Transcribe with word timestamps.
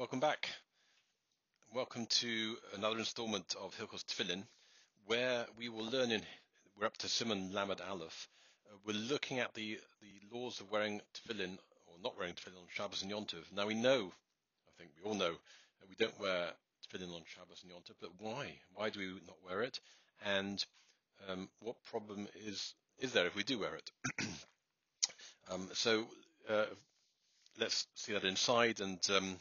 Welcome 0.00 0.20
back. 0.20 0.48
Welcome 1.74 2.06
to 2.06 2.56
another 2.74 2.98
installment 2.98 3.54
of 3.60 3.76
Hilchos 3.76 4.02
Tefillin, 4.02 4.44
where 5.04 5.44
we 5.58 5.68
will 5.68 5.84
learn 5.84 6.10
in, 6.10 6.22
we're 6.74 6.86
up 6.86 6.96
to 6.96 7.08
Simon 7.10 7.52
Lamed 7.52 7.82
Aleph. 7.82 8.26
Uh, 8.64 8.78
we're 8.86 8.96
looking 8.96 9.40
at 9.40 9.52
the, 9.52 9.78
the 10.00 10.34
laws 10.34 10.58
of 10.58 10.70
wearing 10.70 11.02
tefillin 11.12 11.58
or 11.86 11.96
not 12.02 12.16
wearing 12.16 12.32
tefillin 12.32 12.56
on 12.56 12.68
Shabbos 12.72 13.02
and 13.02 13.12
Yontiv. 13.12 13.52
Now 13.54 13.66
we 13.66 13.74
know, 13.74 14.10
I 14.68 14.70
think 14.78 14.92
we 14.96 15.06
all 15.06 15.14
know, 15.14 15.34
we 15.86 15.96
don't 15.96 16.18
wear 16.18 16.46
tefillin 16.82 17.14
on 17.14 17.20
Shabbos 17.26 17.62
and 17.62 17.70
Yontiv, 17.70 17.96
but 18.00 18.12
why? 18.18 18.54
Why 18.72 18.88
do 18.88 19.00
we 19.00 19.06
not 19.26 19.44
wear 19.44 19.60
it? 19.60 19.80
And 20.24 20.64
um, 21.28 21.50
what 21.60 21.76
problem 21.84 22.26
is, 22.46 22.72
is 23.00 23.12
there 23.12 23.26
if 23.26 23.36
we 23.36 23.42
do 23.42 23.58
wear 23.58 23.74
it? 23.74 23.90
um, 25.50 25.68
so 25.74 26.06
uh, 26.48 26.64
let's 27.58 27.86
see 27.96 28.14
that 28.14 28.24
inside 28.24 28.80
and 28.80 28.98
um, 29.14 29.36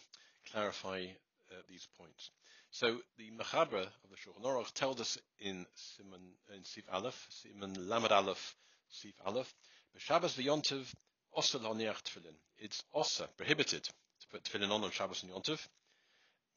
clarify 0.52 1.06
uh, 1.52 1.56
these 1.68 1.88
points. 1.98 2.32
So 2.72 3.00
the 3.18 3.32
Mechaber 3.32 3.82
of 3.82 4.10
the 4.10 4.16
Shulchan 4.16 4.44
Aruch 4.44 4.74
tells 4.74 5.02
us 5.02 5.18
in 5.40 5.66
Simon 5.74 6.22
in 6.56 6.64
Sif 6.64 6.84
Aleph, 6.92 7.28
Simon 7.30 7.90
Lamed 7.90 8.12
Aleph, 8.12 8.56
Sif 8.90 9.14
Aleph, 9.26 9.54
B'Shabbos 9.98 10.36
v'Yontiv 10.36 10.94
Osa 11.34 11.58
l'oniach 11.60 12.02
tefillin. 12.02 12.36
It's 12.58 12.84
osa, 12.94 13.28
prohibited 13.38 13.84
to 13.84 14.28
put 14.30 14.44
tefillin 14.44 14.72
on 14.72 14.84
on 14.84 14.92
Shabbos 14.92 15.24
and 15.24 15.32
Yontiv. 15.32 15.60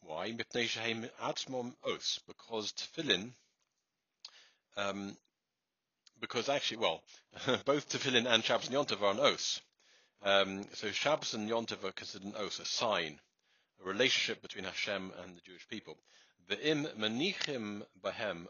Why? 0.00 0.32
Mipnei 0.32 0.66
shehem 0.66 1.08
atzmom 1.20 1.74
os, 1.84 2.18
because 2.26 2.72
tefillin, 2.72 3.32
um, 4.76 5.16
because 6.20 6.48
actually, 6.48 6.78
well, 6.78 7.02
both 7.64 7.88
tefillin 7.88 8.26
and 8.26 8.42
Shabbos 8.42 8.68
and 8.68 8.76
Yontiv 8.76 9.02
are 9.02 9.12
an 9.12 9.20
os. 9.20 9.60
Um, 10.22 10.66
so 10.74 10.90
Shabbos 10.90 11.34
and 11.34 11.48
Yontiv 11.48 11.84
are 11.84 11.92
considered 11.92 12.28
an 12.28 12.36
os, 12.36 12.58
a 12.58 12.64
sign 12.64 13.20
a 13.82 13.88
relationship 13.88 14.42
between 14.42 14.64
Hashem 14.64 15.12
and 15.22 15.36
the 15.36 15.40
Jewish 15.40 15.66
people. 15.68 15.96
Ve'im 16.48 16.94
manichim 16.96 17.82
bahem 18.02 18.46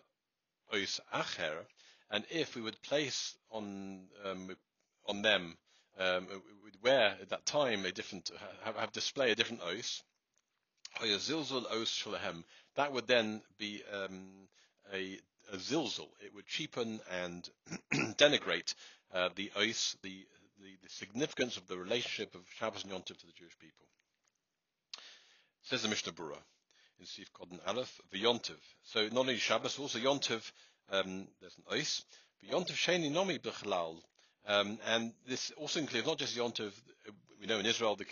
ois 0.73 1.01
acher, 1.15 1.65
and 2.11 2.25
if 2.31 2.55
we 2.55 2.63
would 2.63 2.81
place 2.83 3.35
on 3.51 4.09
um, 4.25 4.55
on 5.07 5.23
them, 5.23 5.57
um, 5.99 6.27
would 6.65 6.83
wear 6.83 7.17
at 7.21 7.31
that 7.31 7.47
time 7.47 7.85
a 7.85 7.93
different, 7.93 8.31
have, 8.65 8.77
have 8.77 8.93
display 8.93 9.31
a 9.31 9.35
different 9.35 9.63
ois, 9.63 10.03
zilzul 11.01 11.67
os 11.71 11.91
shalahem, 11.91 12.45
that 12.77 12.93
would 12.93 13.07
then 13.07 13.43
be 13.59 13.83
um, 13.93 14.49
a, 14.93 15.19
a 15.53 15.57
zilzul. 15.57 16.09
It 16.25 16.35
would 16.35 16.47
cheapen 16.47 17.01
and 17.11 17.49
denigrate 18.17 18.75
uh, 19.13 19.31
the 19.35 19.51
ois, 19.57 19.97
the, 20.03 20.27
the, 20.61 20.77
the 20.83 20.89
significance 20.89 21.57
of 21.57 21.67
the 21.67 21.77
relationship 21.77 22.35
of 22.35 22.43
Shabbos 22.59 22.85
and 22.85 22.93
Yontif 22.93 23.19
to 23.19 23.27
the 23.27 23.33
Jewish 23.33 23.59
people. 23.59 23.87
Says 25.65 25.83
the 25.83 25.89
Mishnah 25.89 26.13
Berurah 26.13 26.43
in 26.99 27.07
Sif 27.07 27.33
Kodin 27.33 27.61
Aleph, 27.67 28.01
V'yontiv. 28.13 28.59
So 28.85 29.05
not 29.09 29.21
only 29.21 29.39
Shabbos, 29.39 29.79
also 29.79 29.99
Yontiv, 29.99 30.51
um, 30.91 31.29
there's 31.41 31.57
an 31.57 31.65
ois. 31.73 32.05
V'yontiv 32.45 32.75
sheni 32.75 33.11
nomi 33.11 33.39
b'chalal. 33.41 33.97
Um, 34.47 34.79
and 34.87 35.13
this 35.27 35.53
also 35.53 35.81
includes 35.81 36.07
not 36.07 36.19
just 36.19 36.37
Yontiv, 36.37 36.73
we 37.41 37.47
know 37.47 37.59
in 37.59 37.67
Israel, 37.67 37.97
the, 37.97 38.07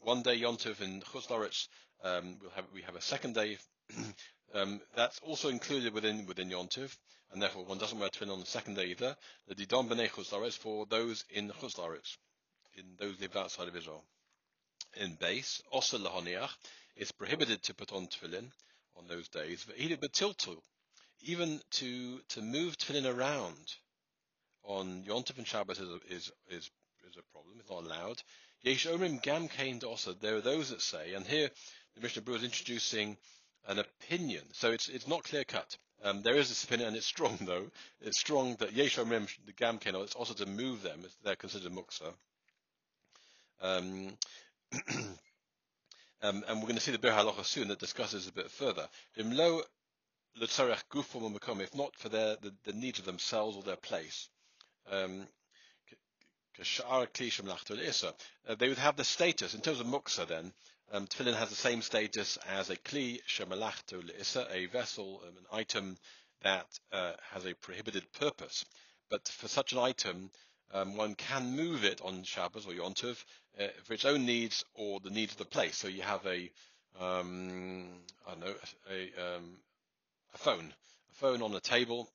one 0.00 0.22
day 0.22 0.38
Yontiv 0.40 0.80
in 0.80 1.00
Chutz 1.00 1.68
um, 2.02 2.38
we'll 2.40 2.50
have, 2.50 2.64
we 2.74 2.82
have 2.82 2.96
a 2.96 3.00
second 3.00 3.34
day. 3.34 3.58
um, 4.54 4.80
that's 4.94 5.18
also 5.20 5.48
included 5.48 5.92
within 5.92 6.26
within 6.26 6.48
Yontiv, 6.48 6.96
and 7.32 7.42
therefore 7.42 7.64
one 7.64 7.78
doesn't 7.78 7.98
wear 7.98 8.08
tefillin 8.08 8.32
on 8.32 8.40
the 8.40 8.46
second 8.46 8.74
day 8.74 8.86
either. 8.86 9.16
The 9.48 9.54
Didon 9.54 9.88
B'nei 9.88 10.08
Chutz 10.08 10.56
for 10.56 10.86
those 10.86 11.24
in 11.30 11.50
Chutz 11.50 12.16
in 12.76 12.84
those 12.98 13.16
who 13.16 13.22
live 13.22 13.36
outside 13.36 13.68
of 13.68 13.76
Israel. 13.76 14.04
In 14.96 15.14
base, 15.14 15.62
Osa 15.72 15.98
Lahoniach, 15.98 16.50
it's 16.96 17.12
prohibited 17.12 17.62
to 17.64 17.74
put 17.74 17.92
on 17.92 18.08
tefillin 18.08 18.50
on 18.96 19.06
those 19.08 19.28
days. 19.28 19.64
but 19.66 19.76
Even 21.22 21.60
to 21.70 22.20
to 22.28 22.42
move 22.42 22.76
tefillin 22.76 23.06
around 23.06 23.76
on 24.64 25.04
Yontif 25.04 25.38
and 25.38 25.46
Shabbos 25.46 25.78
is 25.78 25.88
a, 25.88 25.98
is 26.08 26.32
is 26.48 26.70
is 27.08 27.16
a 27.16 27.32
problem. 27.32 27.56
It's 27.58 27.70
not 27.70 27.84
allowed. 27.84 28.22
Yesh 28.62 28.86
omrim 28.86 29.22
gam 29.22 29.48
kain 29.48 29.80
also. 29.84 30.12
There 30.12 30.36
are 30.36 30.40
those 30.42 30.70
that 30.70 30.82
say, 30.82 31.14
and 31.14 31.26
here 31.26 31.50
the 31.94 32.00
Mishnah 32.00 32.22
Berurah 32.22 32.36
is 32.36 32.44
introducing 32.44 33.16
an 33.66 33.78
opinion. 33.78 34.44
So 34.52 34.70
it's 34.70 34.88
it's 34.88 35.08
not 35.08 35.24
clear 35.24 35.44
cut. 35.44 35.76
Um, 36.02 36.22
there 36.22 36.36
is 36.36 36.48
this 36.48 36.64
opinion, 36.64 36.88
and 36.88 36.96
it's 36.96 37.06
strong 37.06 37.38
though. 37.42 37.70
It's 38.00 38.18
strong 38.18 38.56
that 38.56 38.72
yesh 38.72 38.98
omrim 38.98 39.28
the 39.46 39.52
gam 39.52 39.78
kain. 39.78 39.94
It's 39.96 40.14
also 40.14 40.34
to 40.34 40.46
move 40.46 40.82
them. 40.82 41.00
They're 41.24 41.36
considered 41.36 41.72
muksa. 41.72 42.12
Um, 43.62 44.16
Um, 46.22 46.44
and 46.46 46.58
we're 46.58 46.66
going 46.66 46.74
to 46.74 46.82
see 46.82 46.92
the 46.92 46.98
Biur 46.98 47.16
Halacha 47.16 47.46
soon 47.46 47.68
that 47.68 47.78
discusses 47.78 48.28
a 48.28 48.32
bit 48.32 48.50
further. 48.50 48.86
If 49.16 49.26
not 51.74 51.96
for 51.96 52.08
their, 52.10 52.36
the, 52.36 52.52
the 52.64 52.74
needs 52.74 52.98
of 52.98 53.06
themselves 53.06 53.56
or 53.56 53.62
their 53.62 53.76
place, 53.76 54.28
um, 54.90 55.26
uh, 56.58 58.54
they 58.58 58.68
would 58.68 58.76
have 58.78 58.96
the 58.96 59.04
status, 59.04 59.54
in 59.54 59.62
terms 59.62 59.80
of 59.80 59.86
muksa 59.86 60.26
then, 60.26 60.52
um, 60.92 61.06
tefillin 61.06 61.36
has 61.36 61.48
the 61.48 61.54
same 61.54 61.80
status 61.80 62.36
as 62.46 62.68
a 62.68 62.76
kli 62.76 63.20
shemalachto 63.26 64.02
le'isa, 64.02 64.46
a 64.52 64.66
vessel, 64.66 65.22
um, 65.26 65.36
an 65.38 65.46
item 65.52 65.96
that 66.42 66.66
uh, 66.92 67.12
has 67.32 67.46
a 67.46 67.54
prohibited 67.54 68.12
purpose. 68.12 68.66
But 69.08 69.26
for 69.26 69.48
such 69.48 69.72
an 69.72 69.78
item, 69.78 70.30
um, 70.72 70.96
one 70.96 71.14
can 71.14 71.56
move 71.56 71.84
it 71.84 72.00
on 72.02 72.22
Shabbos 72.22 72.66
or 72.66 72.74
Yom 72.74 72.94
Tov 72.94 73.22
uh, 73.60 73.64
for 73.84 73.94
its 73.94 74.04
own 74.04 74.24
needs 74.24 74.64
or 74.74 75.00
the 75.00 75.10
needs 75.10 75.32
of 75.32 75.38
the 75.38 75.44
place. 75.44 75.76
So 75.76 75.88
you 75.88 76.02
have 76.02 76.24
a, 76.26 76.50
um, 77.00 77.88
I 78.26 78.30
don't 78.30 78.40
know, 78.40 78.54
a, 78.90 79.36
um, 79.36 79.56
a 80.34 80.38
phone, 80.38 80.72
a 81.10 81.14
phone 81.14 81.42
on 81.42 81.54
a 81.54 81.60
table, 81.60 82.08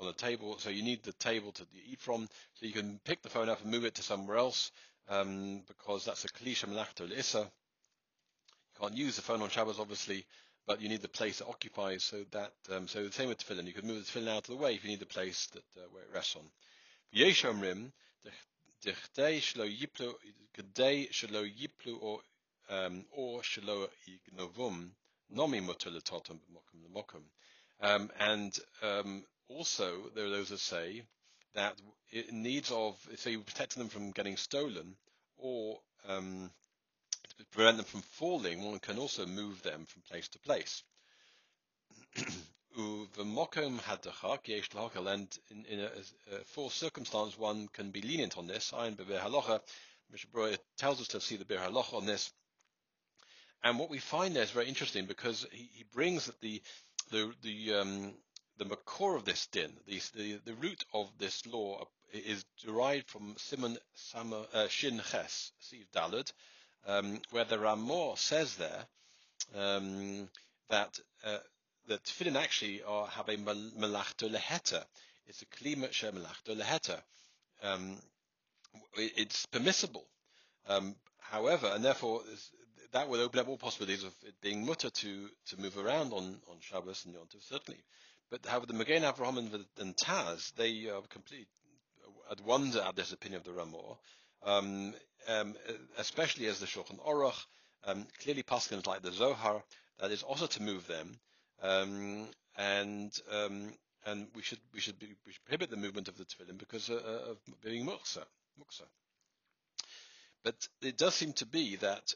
on 0.00 0.08
a 0.08 0.12
table. 0.12 0.58
So 0.58 0.70
you 0.70 0.82
need 0.82 1.02
the 1.02 1.12
table 1.12 1.52
to 1.52 1.66
eat 1.90 2.00
from. 2.00 2.28
So 2.54 2.66
you 2.66 2.72
can 2.72 3.00
pick 3.04 3.22
the 3.22 3.30
phone 3.30 3.48
up 3.48 3.62
and 3.62 3.70
move 3.70 3.84
it 3.84 3.94
to 3.94 4.02
somewhere 4.02 4.36
else 4.36 4.72
um, 5.08 5.62
because 5.66 6.04
that's 6.04 6.24
a 6.24 6.28
klisha 6.28 6.66
melachto 6.66 7.10
issa. 7.10 7.40
You 7.40 8.80
can't 8.80 8.96
use 8.96 9.16
the 9.16 9.22
phone 9.22 9.40
on 9.40 9.48
Shabbos, 9.48 9.80
obviously, 9.80 10.26
but 10.66 10.82
you 10.82 10.90
need 10.90 11.00
the 11.00 11.08
place 11.08 11.40
it 11.40 11.48
occupies. 11.48 12.04
So 12.04 12.24
that, 12.32 12.52
um, 12.74 12.88
so 12.88 13.04
the 13.04 13.12
same 13.12 13.28
with 13.28 13.38
the 13.38 13.54
tefillin. 13.54 13.66
You 13.66 13.72
can 13.72 13.86
move 13.86 14.04
the 14.04 14.20
tefillin 14.20 14.28
out 14.28 14.48
of 14.48 14.56
the 14.58 14.62
way 14.62 14.74
if 14.74 14.84
you 14.84 14.90
need 14.90 15.00
the 15.00 15.06
place 15.06 15.46
that 15.54 15.64
uh, 15.78 15.86
where 15.92 16.02
it 16.02 16.10
rests 16.12 16.36
on. 16.36 16.42
ויש 17.13 17.45
אומרים, 17.45 17.89
דכדי 18.81 19.41
שלא 19.41 19.63
ייפלו, 19.63 20.17
כדי 20.53 21.07
שלא 21.11 21.45
ייפלו 21.45 21.93
או, 21.95 22.21
או 23.11 23.39
שלא 23.43 23.87
יגנבום, 24.07 24.91
נומי 25.29 25.59
מותר 25.59 25.89
לטוטם 25.89 26.37
במוקם 26.47 26.83
למוקם. 26.83 27.21
Um, 27.81 28.11
and 28.19 28.59
um, 28.83 29.25
also, 29.47 30.09
there 30.13 30.25
are 30.25 30.29
those 30.29 30.49
that 30.49 30.59
say 30.59 31.03
that 31.53 31.81
in 32.11 32.43
needs 32.43 32.69
of, 32.71 32.95
say, 33.15 33.35
protecting 33.37 33.81
them 33.81 33.89
from 33.89 34.11
getting 34.11 34.37
stolen 34.37 34.95
or 35.37 35.79
um, 36.07 36.51
to 37.37 37.45
prevent 37.45 37.77
them 37.77 37.85
from 37.85 38.01
falling, 38.01 38.63
one 38.63 38.79
can 38.79 38.99
also 38.99 39.25
move 39.25 39.63
them 39.63 39.85
from 39.85 40.03
place 40.03 40.27
to 40.29 40.39
place. 40.39 40.83
Uvemokom 42.76 43.80
hadachak 43.80 44.48
yesh 44.48 44.68
lahakal, 44.70 45.12
and 45.12 45.38
in, 45.50 45.64
in 45.64 45.80
a, 45.80 45.90
a, 46.36 46.38
full 46.44 46.68
circumstance, 46.68 47.38
one 47.38 47.68
can 47.68 47.90
be 47.90 48.02
lenient 48.02 48.36
on 48.36 48.46
this. 48.46 48.72
Ayin 48.72 48.96
beber 48.96 49.18
halacha, 49.18 49.60
Mishnah 50.10 50.58
tells 50.76 51.00
us 51.00 51.08
to 51.08 51.20
see 51.20 51.36
the 51.36 51.44
biur 51.44 51.58
halacha 51.58 51.94
on 51.94 52.06
this. 52.06 52.32
And 53.64 53.78
what 53.78 53.88
we 53.88 53.98
find 53.98 54.36
there 54.36 54.42
is 54.42 54.50
very 54.50 54.68
interesting 54.68 55.06
because 55.06 55.46
he, 55.50 55.70
he 55.72 55.84
brings 55.92 56.30
the 56.40 56.62
the 57.10 57.32
the 57.42 57.74
um, 57.74 58.14
the 58.58 58.66
makor 58.66 59.16
of 59.16 59.24
this 59.24 59.46
din, 59.46 59.72
the, 59.86 60.00
the 60.14 60.40
the 60.44 60.54
root 60.54 60.84
of 60.92 61.10
this 61.18 61.46
law 61.46 61.88
is 62.12 62.44
derived 62.64 63.08
from 63.08 63.34
Simon 63.38 63.78
Sama, 63.94 64.46
uh, 64.52 64.68
Shin 64.68 65.00
Ches 65.10 65.52
Siv 65.62 65.86
Dalad, 65.94 66.32
um, 66.86 67.20
where 67.30 67.44
the 67.44 67.58
Ramah 67.58 68.16
says 68.16 68.56
there 68.56 68.86
um, 69.54 70.28
that 70.68 70.98
uh, 71.24 71.38
the 71.86 71.98
tefillin 71.98 72.36
actually 72.36 72.82
are, 72.82 73.06
have 73.06 73.28
a 73.28 73.36
melachto 73.36 74.30
leheta. 74.30 74.84
It's 75.26 75.42
a 75.42 75.46
klima 75.46 75.92
she 75.92 76.06
leheta. 76.06 77.00
Um, 77.62 77.96
it's 78.94 79.46
permissible. 79.46 80.04
Um, 80.68 80.94
however, 81.18 81.70
and 81.74 81.84
therefore 81.84 82.22
that 82.92 83.08
would 83.08 83.20
open 83.20 83.40
up 83.40 83.48
all 83.48 83.56
possibilities 83.56 84.04
of 84.04 84.12
it 84.26 84.34
being 84.40 84.64
mutter 84.64 84.90
to, 84.90 85.28
to 85.48 85.60
move 85.60 85.76
around 85.78 86.12
on, 86.12 86.36
on 86.48 86.56
Shabbos 86.60 87.04
and 87.04 87.14
Yom 87.14 87.24
Tov, 87.24 87.42
certainly. 87.42 87.80
But 88.30 88.44
however, 88.46 88.66
the 88.66 88.74
Magen 88.74 89.02
Avraham 89.02 89.38
and, 89.38 89.64
and 89.78 89.96
Taz, 89.96 90.52
they 90.54 90.88
are 90.88 91.02
completely 91.02 91.46
at 92.30 92.40
wonder 92.40 92.80
at 92.80 92.96
this 92.96 93.12
opinion 93.12 93.40
of 93.40 93.44
the 93.44 93.52
Ramah, 93.52 93.96
um, 94.44 94.94
um, 95.28 95.54
especially 95.98 96.46
as 96.46 96.58
the 96.58 96.66
Shulchan 96.66 96.98
Aruch 97.06 97.38
um, 97.84 98.06
clearly 98.22 98.42
paskins 98.42 98.86
like 98.86 99.02
the 99.02 99.12
Zohar, 99.12 99.62
that 100.00 100.10
is 100.10 100.22
also 100.22 100.46
to 100.46 100.62
move 100.62 100.86
them, 100.86 101.18
um, 101.62 102.26
and 102.56 103.12
um, 103.30 103.72
and 104.06 104.28
we 104.34 104.42
should 104.42 104.58
we 104.72 104.80
should 104.80 104.98
be, 104.98 105.08
we 105.26 105.32
should 105.32 105.44
prohibit 105.44 105.70
the 105.70 105.76
movement 105.76 106.08
of 106.08 106.16
the 106.16 106.24
tefillin 106.24 106.58
because 106.58 106.90
uh, 106.90 106.94
uh 106.94 107.30
of 107.32 107.38
being 107.62 107.86
muksa. 107.86 108.24
muksa. 108.60 108.82
But 110.44 110.68
it 110.80 110.96
does 110.96 111.14
seem 111.14 111.32
to 111.34 111.46
be 111.46 111.76
that 111.76 112.14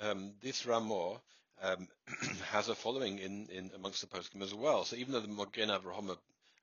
um, 0.00 0.32
this 0.40 0.66
Ramah 0.66 1.20
um, 1.62 1.88
has 2.52 2.68
a 2.68 2.74
following 2.74 3.18
in, 3.18 3.48
in 3.50 3.70
amongst 3.74 4.00
the 4.00 4.06
poskim 4.06 4.42
as 4.42 4.54
well. 4.54 4.84
So 4.84 4.96
even 4.96 5.12
though 5.12 5.20
the 5.20 5.28
Mogen 5.28 5.68
Avraham 5.68 6.16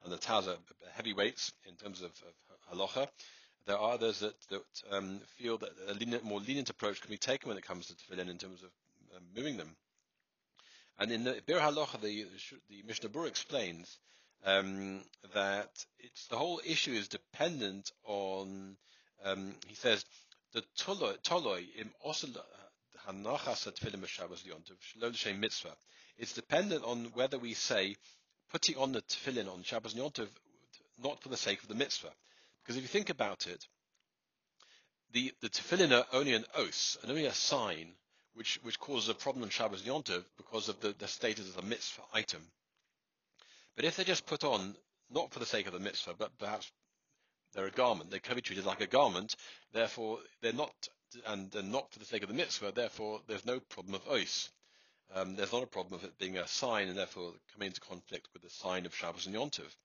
and 0.03 0.13
the 0.13 0.17
Taz 0.17 0.47
are 0.47 0.57
heavyweights 0.93 1.51
in 1.67 1.75
terms 1.75 2.01
of, 2.01 2.11
of 2.71 2.77
halacha, 2.77 3.07
there 3.65 3.77
are 3.77 3.93
others 3.93 4.19
that, 4.19 4.33
that 4.49 4.61
um, 4.91 5.19
feel 5.37 5.57
that 5.57 5.71
a 5.89 5.93
lenient, 5.93 6.23
more 6.23 6.39
lenient 6.39 6.69
approach 6.69 7.01
can 7.01 7.11
be 7.11 7.17
taken 7.17 7.49
when 7.49 7.57
it 7.57 7.65
comes 7.65 7.87
to 7.87 7.93
tefillin 7.93 8.29
in 8.29 8.37
terms 8.37 8.63
of 8.63 8.69
um, 9.15 9.23
moving 9.35 9.57
them. 9.57 9.75
And 10.99 11.13
in 11.13 11.23
the 11.23 11.41
Biur 11.47 11.61
Halacha, 11.61 12.01
the, 12.01 12.25
the 12.69 12.83
Mishnah 12.85 13.09
Berurah 13.09 13.29
explains 13.29 13.97
um, 14.43 15.01
that 15.33 15.69
it's 15.97 16.27
the 16.27 16.35
whole 16.35 16.59
issue 16.65 16.91
is 16.91 17.07
dependent 17.07 17.89
on. 18.05 18.75
Um, 19.23 19.55
he 19.67 19.75
says 19.75 20.03
the 20.53 20.63
toloi 20.77 21.65
im 21.77 21.91
osel 22.05 22.35
hanachas 23.07 23.67
yontiv 25.01 25.39
mitzvah. 25.39 25.75
It's 26.17 26.33
dependent 26.33 26.83
on 26.83 27.05
whether 27.13 27.39
we 27.39 27.53
say 27.53 27.95
putting 28.51 28.77
on 28.77 28.91
the 28.91 29.01
tefillin 29.01 29.47
on 29.47 29.63
Shabbos 29.63 29.93
yontiv 29.93 30.27
not 31.01 31.21
for 31.23 31.29
the 31.29 31.37
sake 31.37 31.61
of 31.61 31.69
the 31.69 31.75
mitzvah, 31.75 32.11
because 32.61 32.75
if 32.75 32.81
you 32.81 32.89
think 32.89 33.09
about 33.09 33.47
it, 33.47 33.65
the 35.13 35.31
the 35.41 35.49
tefillin 35.49 35.97
are 35.97 36.05
only 36.11 36.33
an 36.33 36.43
os 36.55 36.97
and 37.01 37.09
only 37.09 37.25
a 37.25 37.33
sign 37.33 37.93
which 38.33 38.59
which 38.63 38.79
causes 38.79 39.09
a 39.09 39.13
problem 39.13 39.43
on 39.43 39.49
Shabbos 39.49 39.83
yontiv 39.83 40.23
because 40.37 40.69
of 40.69 40.79
the, 40.79 40.93
the 40.97 41.07
status 41.07 41.49
of 41.49 41.55
the 41.55 41.61
mitzvah 41.61 42.03
item. 42.13 42.41
But 43.75 43.85
if 43.85 43.95
they're 43.95 44.05
just 44.05 44.25
put 44.25 44.43
on 44.43 44.75
not 45.09 45.31
for 45.31 45.39
the 45.39 45.45
sake 45.45 45.67
of 45.67 45.73
the 45.73 45.79
mitzvah, 45.79 46.15
but 46.17 46.37
perhaps 46.37 46.71
they're 47.53 47.65
a 47.65 47.71
garment, 47.71 48.11
they 48.11 48.19
can 48.19 48.35
be 48.35 48.41
treated 48.41 48.65
like 48.65 48.81
a 48.81 48.87
garment, 48.87 49.35
therefore 49.73 50.19
they're 50.41 50.53
not, 50.53 50.73
and 51.25 51.49
they're 51.51 51.63
not 51.63 51.91
for 51.91 51.99
the 51.99 52.05
sake 52.05 52.21
of 52.21 52.29
the 52.29 52.35
mitzvah, 52.35 52.71
therefore 52.71 53.21
there's 53.27 53.45
no 53.45 53.59
problem 53.59 53.95
of 53.95 54.05
ois. 54.05 54.49
Um, 55.15 55.35
there's 55.35 55.53
not 55.53 55.63
a 55.63 55.67
problem 55.67 55.95
of 55.95 56.03
it 56.03 56.19
being 56.19 56.37
a 56.37 56.47
sign 56.47 56.87
and 56.87 56.97
therefore 56.97 57.33
coming 57.53 57.67
into 57.67 57.81
conflict 57.81 58.27
with 58.33 58.43
the 58.43 58.49
sign 58.49 58.85
of 58.85 58.95
Shabbos 58.95 59.25
and 59.25 59.35
Yontiv. 59.35 59.75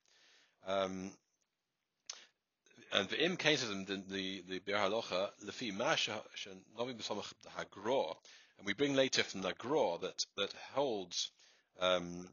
Um, 0.66 1.10
and 2.94 3.08
the 3.08 3.22
im 3.22 3.36
cases 3.36 3.70
in 3.70 3.84
the 3.84 3.96
the 4.08 4.42
the 4.48 4.60
Biur 4.60 4.78
Halacha 4.78 5.30
lefi 5.44 5.72
novim 5.76 6.96
b'samach 6.96 7.32
hagra, 7.56 8.14
and 8.58 8.66
we 8.66 8.72
bring 8.72 8.94
later 8.94 9.24
from 9.24 9.42
the 9.42 9.52
Gra 9.54 9.98
that 10.00 10.24
that 10.36 10.52
holds 10.74 11.30
um, 11.80 12.28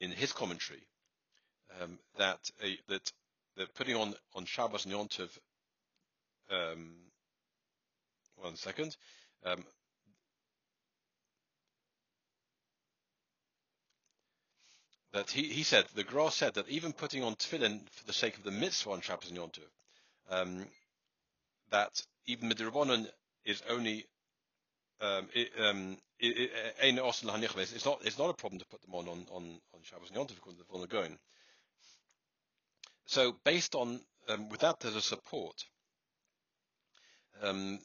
in 0.00 0.12
his 0.12 0.32
commentary 0.32 0.86
um, 1.82 1.98
that 2.16 2.38
uh, 2.62 2.68
that 2.88 3.12
that 3.56 3.74
putting 3.74 3.96
on 3.96 4.14
on 4.34 4.44
Shabbos 4.44 4.86
and 4.86 4.94
Yontiv. 4.94 5.36
Um, 6.50 6.94
one 8.36 8.56
second. 8.56 8.96
Um, 9.44 9.64
that 15.12 15.30
he, 15.30 15.42
he 15.44 15.62
said 15.62 15.86
the 15.94 16.04
Gra 16.04 16.30
said 16.30 16.54
that 16.54 16.68
even 16.68 16.92
putting 16.92 17.22
on 17.22 17.34
tefillin 17.34 17.88
for 17.90 18.04
the 18.06 18.12
sake 18.12 18.36
of 18.36 18.44
the 18.44 18.50
mitzvah 18.50 18.90
on 18.90 19.00
Shabbos 19.00 19.30
and 19.30 19.38
Yontiv, 19.38 19.68
um, 20.30 20.66
that 21.70 22.02
even 22.26 22.48
midrabanon 22.50 23.06
is 23.44 23.62
only 23.68 24.06
um, 25.00 25.28
it, 25.34 25.50
um, 25.58 25.96
it, 26.18 26.36
it, 26.36 26.50
it's 26.80 27.84
not 27.84 28.00
it's 28.04 28.18
not 28.18 28.30
a 28.30 28.34
problem 28.34 28.58
to 28.60 28.66
put 28.66 28.82
them 28.82 28.94
on 28.94 29.08
on 29.08 29.26
on, 29.32 29.60
on 29.74 29.80
Shabbos 29.82 30.10
and 30.10 30.18
Yontif 30.18 30.38
according 30.38 30.60
to 30.60 30.64
the 30.70 30.88
Vilna 30.88 31.16
So 33.06 33.34
based 33.44 33.74
on 33.74 34.00
um, 34.28 34.48
with 34.48 34.60
that 34.60 34.78
there's 34.80 34.96
a 34.96 35.02
support 35.02 35.64
um, 37.42 37.80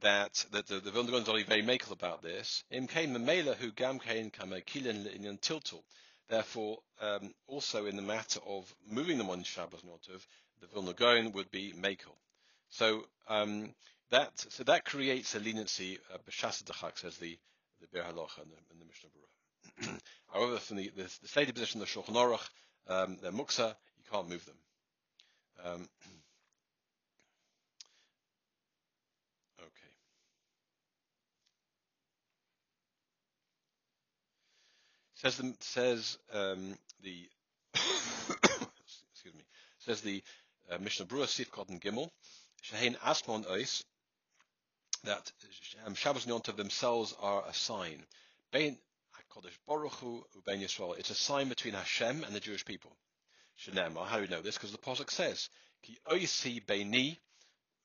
that 0.00 0.44
that 0.52 0.66
the, 0.66 0.80
the 0.80 0.90
Vilna 0.90 1.16
is 1.16 1.28
only 1.28 1.44
very 1.44 1.62
makel 1.62 1.92
about 1.92 2.22
this. 2.22 2.64
Im 2.70 2.86
kain 2.86 3.14
memela 3.14 3.54
who 3.54 3.70
gam 3.70 3.98
kain 3.98 4.30
kama 4.30 4.60
kilin 4.62 5.06
in 5.06 5.38
tiltul. 5.38 5.82
Therefore, 6.28 6.78
um, 7.00 7.32
also 7.46 7.86
in 7.86 7.96
the 7.96 8.02
matter 8.02 8.40
of 8.46 8.74
moving 8.90 9.18
them 9.18 9.30
on 9.30 9.42
Shabbos 9.44 9.82
and 9.82 9.92
the 10.60 10.66
Vilna 10.68 10.92
Gaon 10.92 11.32
would 11.32 11.50
be 11.50 11.72
makel. 11.72 12.16
So 12.70 13.04
um, 13.28 13.74
that 14.10 14.32
so 14.36 14.64
that 14.64 14.84
creates 14.84 15.34
a 15.34 15.40
leniency. 15.40 15.98
Uh, 16.12 16.18
B'shas 16.28 16.62
says 16.98 17.16
the 17.18 17.38
the 17.80 17.86
Biur 17.88 18.04
Halacha 18.04 18.42
and 18.42 18.50
the, 18.50 18.56
and 18.70 18.80
the 18.80 18.86
Mishnah 18.86 19.10
Berurah. 19.10 20.00
However, 20.32 20.58
from 20.58 20.76
the, 20.78 20.90
the, 20.96 21.02
the 21.22 21.28
stated 21.28 21.54
position 21.54 21.80
of 21.80 21.88
the 21.88 21.92
Shulchan 21.92 22.14
Aruch, 22.14 22.48
um, 22.88 23.18
they're 23.22 23.32
muksa. 23.32 23.74
You 23.98 24.04
can't 24.10 24.28
move 24.28 24.44
them. 24.46 24.56
Um, 25.64 25.72
okay. 29.60 29.92
Says 35.16 35.38
the 35.38 35.54
says 35.60 36.18
um, 36.32 36.76
the 37.02 37.28
excuse 37.74 39.34
me 39.34 39.44
says 39.78 40.02
the 40.02 40.22
uh, 40.70 40.78
Mishnah 40.78 41.06
Berurah 41.06 41.26
Sif 41.26 41.50
Cotton 41.50 41.80
Gimel 41.80 42.10
Shehein 42.62 42.98
Asmon 42.98 43.46
Ois 43.50 43.82
that 45.04 45.32
um, 45.86 45.94
Shabbos 45.94 46.26
and 46.26 46.42
themselves 46.56 47.14
are 47.20 47.44
a 47.48 47.54
sign. 47.54 48.04
Bein 48.52 48.76
HaKadosh 49.14 49.56
Baruch 49.66 49.94
Hu 49.94 50.24
Ubein 50.36 50.60
Yisrael. 50.60 50.98
It's 50.98 51.10
a 51.10 51.14
sign 51.14 51.48
between 51.48 51.74
Hashem 51.74 52.24
and 52.24 52.34
the 52.34 52.40
Jewish 52.40 52.64
people. 52.64 52.94
Shenema. 53.58 54.06
How 54.06 54.16
do 54.16 54.22
we 54.22 54.28
know 54.28 54.42
this? 54.42 54.56
Because 54.56 54.72
the 54.72 54.78
pasuk 54.78 55.10
says, 55.10 55.48
"Ki 55.82 55.98
oisi 56.08 56.64
beini 56.64 57.16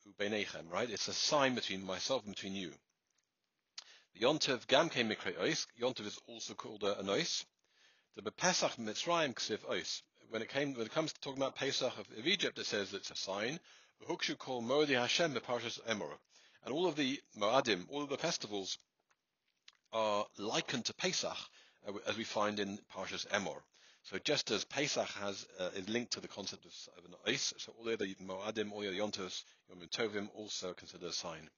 ubeinechem." 0.05 0.69
Right? 0.69 0.89
It's 0.89 1.07
a 1.07 1.13
sign 1.13 1.55
between 1.55 1.85
myself 1.85 2.25
and 2.25 2.35
between 2.35 2.55
you. 2.55 2.73
The 4.13 4.25
Yontiv 4.25 4.67
Gam 4.67 4.89
Mikre 4.89 5.37
Ois. 5.39 5.67
Is 6.05 6.19
also 6.27 6.53
called 6.53 6.83
an 6.83 7.07
Ois. 7.07 7.45
The 8.15 8.31
Pesach 8.31 8.75
Mitzrayim 8.75 9.33
Ksiv 9.33 9.59
Ois. 9.69 10.01
When 10.29 10.41
it 10.41 10.49
came, 10.49 10.73
when 10.73 10.85
it 10.85 10.91
comes 10.91 11.13
to 11.13 11.19
talking 11.21 11.41
about 11.41 11.55
Pesach 11.55 11.97
of, 11.97 12.11
of 12.17 12.27
Egypt, 12.27 12.59
it 12.59 12.65
says 12.65 12.93
it's 12.93 13.11
a 13.11 13.15
sign. 13.15 13.59
Hukshu 14.07 14.37
call 14.37 14.61
Modi 14.61 14.95
Hashem 14.95 15.33
Beparshas 15.33 15.79
Emor. 15.87 16.17
And 16.63 16.73
all 16.73 16.87
of 16.87 16.95
the 16.95 17.21
Moadim, 17.37 17.87
all 17.89 18.03
of 18.03 18.09
the 18.09 18.17
festivals 18.17 18.77
are 19.93 20.25
likened 20.37 20.85
to 20.85 20.93
Pesach, 20.93 21.37
uh, 21.87 21.93
as 22.05 22.17
we 22.17 22.23
find 22.23 22.59
in 22.59 22.79
Parshas 22.93 23.25
Emor. 23.27 23.61
So 24.03 24.17
just 24.19 24.51
as 24.51 24.65
Pesach 24.65 25.07
has 25.07 25.45
uh, 25.59 25.69
is 25.75 25.87
linked 25.87 26.13
to 26.13 26.19
the 26.19 26.27
concept 26.27 26.65
of, 26.65 26.73
of 26.97 27.05
an 27.05 27.15
ice, 27.27 27.53
so 27.57 27.73
all 27.77 27.85
the 27.85 27.93
other 27.93 28.05
Moadim, 28.05 28.71
all 28.71 28.81
the 28.81 28.97
Yontos, 28.97 29.43
Yom 29.69 29.87
Tovim 29.87 30.29
also 30.35 30.73
consider 30.73 31.07
a 31.07 31.13
sign. 31.13 31.49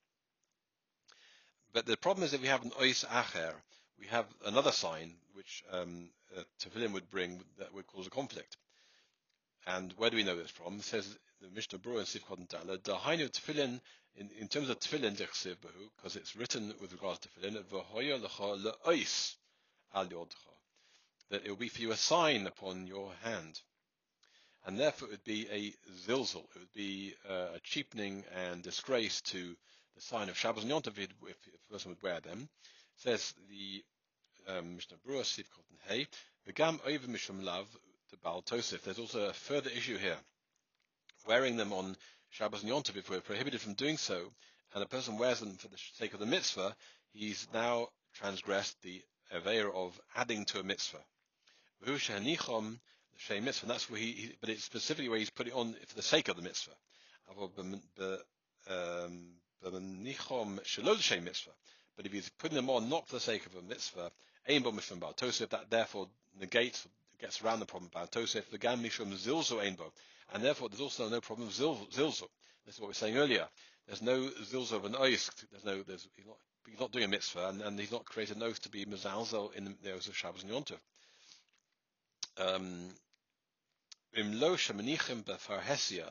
But 1.74 1.88
the 1.88 1.98
problem 1.98 2.24
is 2.24 2.32
that 2.32 2.42
we 2.42 2.48
have 2.48 2.64
an 2.64 2.72
ois 2.72 3.04
acher, 3.06 3.56
we 4.00 4.06
have 4.08 4.28
another 4.46 4.72
sign 4.72 5.16
which 5.34 5.64
um, 5.72 6.12
uh, 6.38 6.44
tefillin 6.60 6.94
would 6.94 7.10
bring 7.10 7.44
that 7.58 7.74
would 7.74 7.88
cause 7.88 8.06
a 8.06 8.12
conflict. 8.12 8.58
And 9.66 9.92
where 9.94 10.12
do 10.12 10.18
we 10.18 10.24
know 10.24 10.36
this 10.36 10.52
from? 10.52 10.76
It 10.76 10.84
says 10.84 11.18
the 11.42 11.50
Mishnah 11.50 11.80
Berurah 11.80 12.02
in 12.02 12.06
Sif 12.06 12.26
Kodan 12.26 12.48
Dala, 12.48 12.78
Dahainu 12.78 13.30
tefillin 13.30 13.82
in, 14.16 14.30
in 14.40 14.48
terms 14.48 14.70
of 14.70 14.80
tefillin 14.80 15.18
because 15.18 16.16
it's 16.16 16.36
written 16.36 16.76
with 16.80 16.92
regards 16.92 17.20
to 17.20 17.30
tefillin, 17.30 17.56
that 21.30 21.46
it 21.46 21.50
will 21.50 21.56
be 21.56 21.70
for 21.70 21.82
you 21.82 21.92
a 21.92 21.98
sign 21.98 22.46
upon 22.46 22.86
your 22.86 23.12
hand. 23.24 23.60
And 24.66 24.80
therefore 24.80 25.08
it 25.08 25.12
would 25.12 25.24
be 25.24 25.48
a 25.50 25.74
zilzal, 26.08 26.46
it 26.56 26.60
would 26.60 26.74
be 26.74 27.16
uh, 27.28 27.56
a 27.56 27.60
cheapening 27.64 28.24
and 28.36 28.62
disgrace 28.62 29.22
to 29.22 29.56
the 29.96 30.02
sign 30.02 30.30
of 30.30 30.38
Shabbos 30.38 30.64
and 30.64 30.70
Yom 30.70 30.82
if, 30.86 30.98
if 30.98 31.38
a 31.70 31.74
person 31.74 31.92
would 31.92 32.04
wear 32.04 32.20
them. 32.20 32.50
Says 32.98 33.34
the 33.50 33.84
um, 34.48 34.76
Mishnah 34.76 34.98
Berurah, 35.06 35.22
Siv 35.22 35.46
Kotten 35.46 35.78
Hey, 35.88 36.08
the 36.46 36.54
Gam 36.54 36.80
over 36.86 37.08
Mishum 37.08 37.44
Lav, 37.44 37.68
the 38.12 38.18
Baal 38.18 38.42
Tosif. 38.42 38.84
There's 38.84 39.00
also 39.00 39.30
a 39.30 39.34
further 39.34 39.70
issue 39.70 39.98
here. 39.98 40.18
Wearing 41.28 41.58
them 41.58 41.74
on 41.74 41.96
Shabbos 42.30 42.62
and 42.62 42.70
Yom 42.70 42.84
if 42.96 43.10
we're 43.10 43.22
prohibited 43.22 43.62
from 43.62 43.74
doing 43.74 43.98
so, 43.98 44.32
and 44.74 44.84
a 44.84 44.88
person 44.88 45.18
wears 45.18 45.40
them 45.40 45.56
for 45.56 45.68
the 45.68 45.78
sake 45.94 46.14
of 46.14 46.20
the 46.20 46.26
mitzvah, 46.26 46.76
he's 47.14 47.48
now 47.54 47.88
transgressed 48.16 48.82
the 48.82 49.02
aver 49.32 49.72
of 49.72 50.00
adding 50.16 50.46
to 50.46 50.60
a 50.60 50.64
mitzvah. 50.64 51.04
And 51.86 52.28
that's 53.66 53.90
where 53.90 54.00
he, 54.00 54.12
he, 54.12 54.32
but 54.40 54.50
it's 54.50 54.64
specifically 54.64 55.10
where 55.10 55.20
he's 55.20 55.30
put 55.30 55.48
it 55.48 55.54
on 55.54 55.76
for 55.88 55.96
the 55.96 56.02
sake 56.02 56.28
of 56.28 56.36
the 56.36 56.42
mitzvah. 56.42 56.72
But 61.96 62.06
if 62.06 62.12
he's 62.12 62.30
putting 62.30 62.56
them 62.56 62.70
on 62.70 62.90
not 62.90 63.08
for 63.08 63.16
the 63.16 63.22
sake 63.22 63.46
of 63.46 63.56
a 63.56 63.62
mitzvah, 63.62 64.12
that 64.46 65.70
therefore 65.70 66.08
negates, 66.40 66.88
gets 67.20 67.42
around 67.42 67.60
the 67.60 67.66
problem 67.66 67.90
about 67.94 68.12
Tosef, 68.12 68.50
the 68.50 68.58
Gam 68.58 68.84
Mishum 68.84 69.14
Zilzo 69.14 69.62
Einbo. 69.62 69.92
And 70.34 70.44
therefore, 70.44 70.70
there's 70.70 70.82
also 70.82 71.10
no 71.10 71.22
problem 71.22 71.48
of 71.48 71.54
zilzal. 71.54 72.28
This 72.66 72.76
is 72.76 72.80
what 72.80 72.88
we 72.88 72.92
were 72.92 72.94
saying 72.94 73.18
earlier. 73.18 73.48
There's 73.88 74.02
no 74.02 74.30
zilzal 74.30 74.74
of 74.74 74.86
an 74.86 74.94
ois. 74.94 75.30
There's 75.52 75.66
no, 75.66 75.84
there's, 75.84 76.08
he's, 76.16 76.26
not, 76.26 76.38
he's 76.68 76.80
not 76.80 76.92
doing 76.92 77.06
a 77.06 77.08
mitzvah, 77.10 77.50
and, 77.50 77.62
and 77.62 77.80
he's 77.80 77.92
not 77.92 78.06
created 78.06 78.38
an 78.38 78.44
oath 78.44 78.62
to 78.62 78.70
be 78.70 78.86
mezalzel 78.86 79.54
in 79.54 79.76
the 79.84 79.92
oaths 79.92 80.08
of 80.08 80.18
Shabbos 80.18 80.44
and. 80.44 80.80
Um, 82.38 82.90
lo 84.40 84.56
shemanichim 84.56 85.24
befarhesia, 85.24 86.10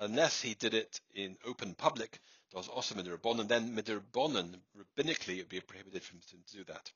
unless 0.00 0.40
he 0.40 0.54
did 0.54 0.74
it 0.74 1.00
in 1.14 1.36
open 1.46 1.74
public, 1.74 2.18
was 2.52 2.68
also 2.68 2.94
midrabanan, 2.94 3.48
then 3.48 3.76
midrabanan, 3.76 4.54
rabbinically, 4.76 5.36
it 5.36 5.42
would 5.42 5.48
be 5.48 5.60
prohibited 5.60 6.02
for 6.02 6.14
him 6.14 6.20
to 6.48 6.56
do 6.56 6.64
that. 6.64 6.90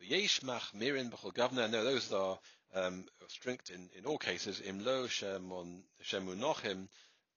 The 0.00 0.06
Yesh 0.06 0.40
machmirin 0.40 1.10
b'chol 1.10 1.34
gavna. 1.34 1.70
No, 1.70 1.84
those 1.84 2.12
are 2.12 2.38
um, 2.74 3.04
strict 3.28 3.70
in, 3.70 3.90
in 3.96 4.06
all 4.06 4.18
cases. 4.18 4.60
Im 4.60 4.82
lo 4.84 5.06
shemunochim 5.06 6.88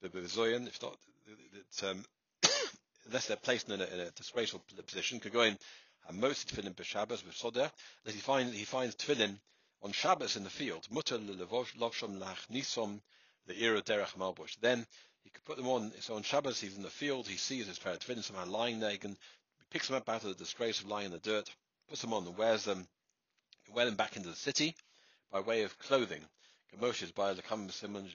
b'bezoyin. 0.01 0.68
If 0.68 0.82
not, 0.82 0.98
that, 1.53 1.89
um, 1.89 2.06
unless 3.06 3.27
they're 3.27 3.38
placed 3.38 3.70
in 3.70 3.82
a, 3.82 3.84
in 3.84 4.00
a 4.00 4.12
disgraceful 4.12 4.63
position, 4.88 5.20
could 5.20 5.34
go 5.34 5.42
in 5.42 5.58
and 6.08 6.20
most 6.20 6.48
tefillin 6.56 6.74
b'Shabbos 6.74 7.24
b'soder. 7.24 7.70
That 8.06 8.13
he 8.13 8.22
finds 8.22 8.56
he 8.56 8.65
finds 8.65 8.96
tefillin 8.96 9.39
on 9.82 9.92
Shabbos 9.92 10.38
in 10.38 10.44
the 10.46 10.50
field. 10.50 10.88
Mutter 10.89 11.18
lovshom 11.18 12.18
lach 12.18 12.48
nisom 12.50 13.01
le'ira 13.50 13.84
derech 13.84 14.15
malbush. 14.18 14.56
Then 14.62 14.88
he 15.24 15.30
could 15.30 15.46
put 15.46 15.58
them 15.58 15.68
on. 15.68 15.92
So 16.01 16.15
on 16.15 16.24
Shabbos 16.24 16.60
he's 16.60 16.75
in 16.75 16.84
the 16.84 16.89
field. 16.89 17.27
He 17.27 17.38
sees 17.38 17.68
his 17.68 17.80
pair 17.80 17.94
of 17.94 18.00
tefillin 18.00 18.24
somehow 18.24 18.46
lying 18.46 18.80
there. 18.80 18.92
He 18.92 18.98
can 18.98 19.12
he 19.12 19.65
picks 19.70 19.88
them 19.88 19.98
up 19.98 20.10
out 20.10 20.24
of 20.24 20.30
the 20.30 20.44
disgrace 20.44 20.80
of 20.82 20.88
lying 20.88 21.08
in 21.08 21.12
the 21.12 21.20
dirt, 21.20 21.50
puts 21.88 22.01
them 22.01 22.13
on 22.13 22.25
and 22.25 22.38
wears 22.38 22.63
them, 22.63 22.88
wear 23.74 23.86
them 23.86 23.96
back 23.96 24.15
into 24.15 24.30
the 24.30 24.36
city 24.36 24.75
by 25.32 25.39
way 25.39 25.63
of 25.63 25.77
clothing. 25.80 26.22
Gamoshes 26.74 27.13
by 27.13 27.34
the 27.34 27.42
Kam 27.42 27.70
Simon 27.70 28.08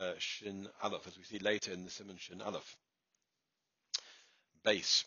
uh, 0.00 0.12
Shin 0.18 0.68
Aleph, 0.82 1.06
as 1.06 1.16
we 1.16 1.24
see 1.24 1.38
later 1.38 1.72
in 1.72 1.84
the 1.84 1.90
Simon 1.90 2.16
Shin 2.16 2.40
Aleph. 2.40 2.76
Base 4.64 5.04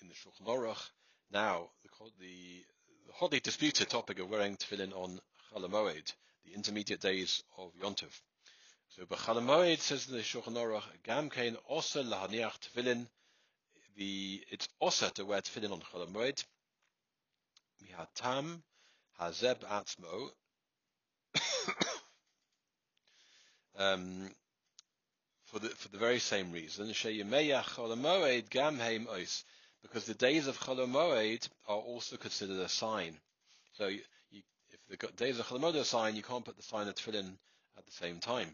in 0.00 0.08
the 0.08 0.14
Shulchan 0.14 0.46
Aruch. 0.46 0.90
Now, 1.30 1.70
the, 1.82 2.10
the, 2.20 2.64
the 3.06 3.12
hotly 3.12 3.40
disputed 3.40 3.88
topic 3.88 4.18
of 4.18 4.30
wearing 4.30 4.56
tefillin 4.56 4.92
on 4.92 5.20
Chalamoed, 5.52 6.12
the 6.44 6.54
intermediate 6.54 7.00
days 7.00 7.42
of 7.58 7.72
Yontiv. 7.82 8.20
So, 8.96 9.06
B'Chalamoed 9.06 9.78
says 9.78 10.08
in 10.10 10.16
the 10.16 10.20
Shulchan 10.20 10.52
Aruch, 10.52 10.82
Gam 11.02 11.30
Kain 11.30 11.56
Osa 11.66 12.02
Lahaniach 12.02 12.58
Tefillin, 12.60 13.06
the, 13.96 14.44
it's 14.50 14.68
Osa 14.82 15.10
to 15.14 15.24
wear 15.24 15.40
tefillin 15.40 15.72
on 15.72 15.80
Chalamoed, 15.80 16.44
Mihatam 17.82 18.60
Hazeb 19.18 19.60
Atzmo, 19.60 20.28
um, 23.78 24.30
for 25.46 25.58
the 25.58 25.70
for 25.70 25.88
the 25.88 25.96
very 25.96 26.18
same 26.18 26.52
reason, 26.52 26.88
because 26.88 27.24
the 30.04 30.14
days 30.18 30.46
of 30.46 30.60
Cholomoed 30.60 31.48
are 31.66 31.78
also 31.78 32.18
considered 32.18 32.58
a 32.58 32.68
sign. 32.68 33.18
So 33.72 33.86
you, 33.86 34.02
you, 34.30 34.42
if 34.70 35.00
the 35.00 35.06
days 35.16 35.38
of 35.38 35.46
Cholomoed 35.46 35.76
are 35.76 35.78
a 35.78 35.84
sign, 35.84 36.14
you 36.14 36.22
can't 36.22 36.44
put 36.44 36.58
the 36.58 36.62
sign 36.62 36.88
of 36.88 36.94
Tefillin 36.94 37.38
at 37.78 37.86
the 37.86 37.92
same 37.92 38.18
time. 38.18 38.48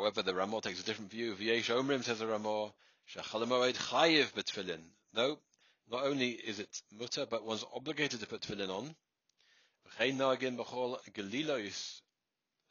However, 0.00 0.22
the 0.22 0.34
Ramah 0.34 0.62
takes 0.62 0.80
a 0.80 0.84
different 0.84 1.10
view. 1.10 1.34
V'yesh 1.34 1.64
Omrim 1.66 2.02
says 2.02 2.20
the 2.20 2.26
Ramah, 2.26 2.72
Shecholomoed 3.14 3.76
chayiv 3.76 4.32
betfillin. 4.32 4.80
No, 5.12 5.38
not 5.90 6.04
only 6.04 6.30
is 6.30 6.58
it 6.58 6.80
mutter, 6.90 7.26
but 7.26 7.44
one's 7.44 7.66
obligated 7.74 8.18
to 8.20 8.26
put 8.26 8.40
tefillin 8.40 8.70
on. 8.70 8.96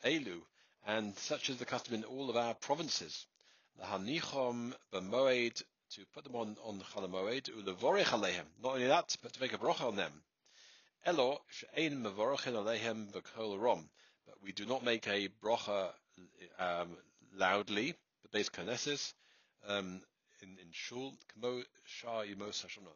Elu, 0.04 0.42
and 0.88 1.16
such 1.20 1.52
is 1.52 1.58
the 1.58 1.66
custom 1.66 1.94
in 1.94 2.04
all 2.04 2.32
of 2.32 2.36
our 2.36 2.56
provinces. 2.56 3.28
Lahanichom 3.80 4.74
b'moed 4.92 5.62
to 5.92 6.06
put 6.16 6.24
them 6.24 6.36
on 6.36 6.58
on 6.64 6.82
chalamoed 6.96 7.44
ulevorech 7.52 8.06
alehem. 8.06 8.48
Not 8.64 8.74
only 8.74 8.88
that, 8.88 9.16
but 9.22 9.34
to 9.34 9.40
make 9.40 9.54
a 9.54 9.60
bracha 9.60 9.82
on 9.82 9.98
them. 9.98 10.24
Elo 11.06 11.44
she'ein 11.52 12.04
mevorachin 12.04 12.54
alehem 12.54 13.12
b'kol 13.14 13.62
rom. 13.62 13.88
But 14.26 14.42
we 14.42 14.52
do 14.52 14.66
not 14.66 14.84
make 14.84 15.08
a 15.08 15.28
bracha 15.44 15.92
um, 16.58 16.98
loudly, 17.36 17.96
base 18.32 18.50
kanesis, 18.50 19.14
um, 19.68 20.02
in 20.42 20.58
in 20.62 20.72
shul 20.72 21.14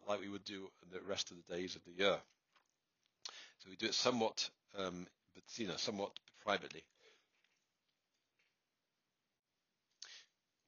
like 0.07 0.19
we 0.19 0.29
would 0.29 0.43
do 0.45 0.69
the 0.91 1.01
rest 1.01 1.31
of 1.31 1.37
the 1.37 1.55
days 1.55 1.75
of 1.75 1.83
the 1.85 1.91
year. 1.91 2.17
So 3.59 3.69
we 3.69 3.75
do 3.75 3.87
it 3.87 3.93
somewhat, 3.93 4.49
um, 4.77 5.07
but 5.33 5.43
you 5.57 5.67
know, 5.67 5.77
somewhat 5.77 6.11
privately. 6.43 6.83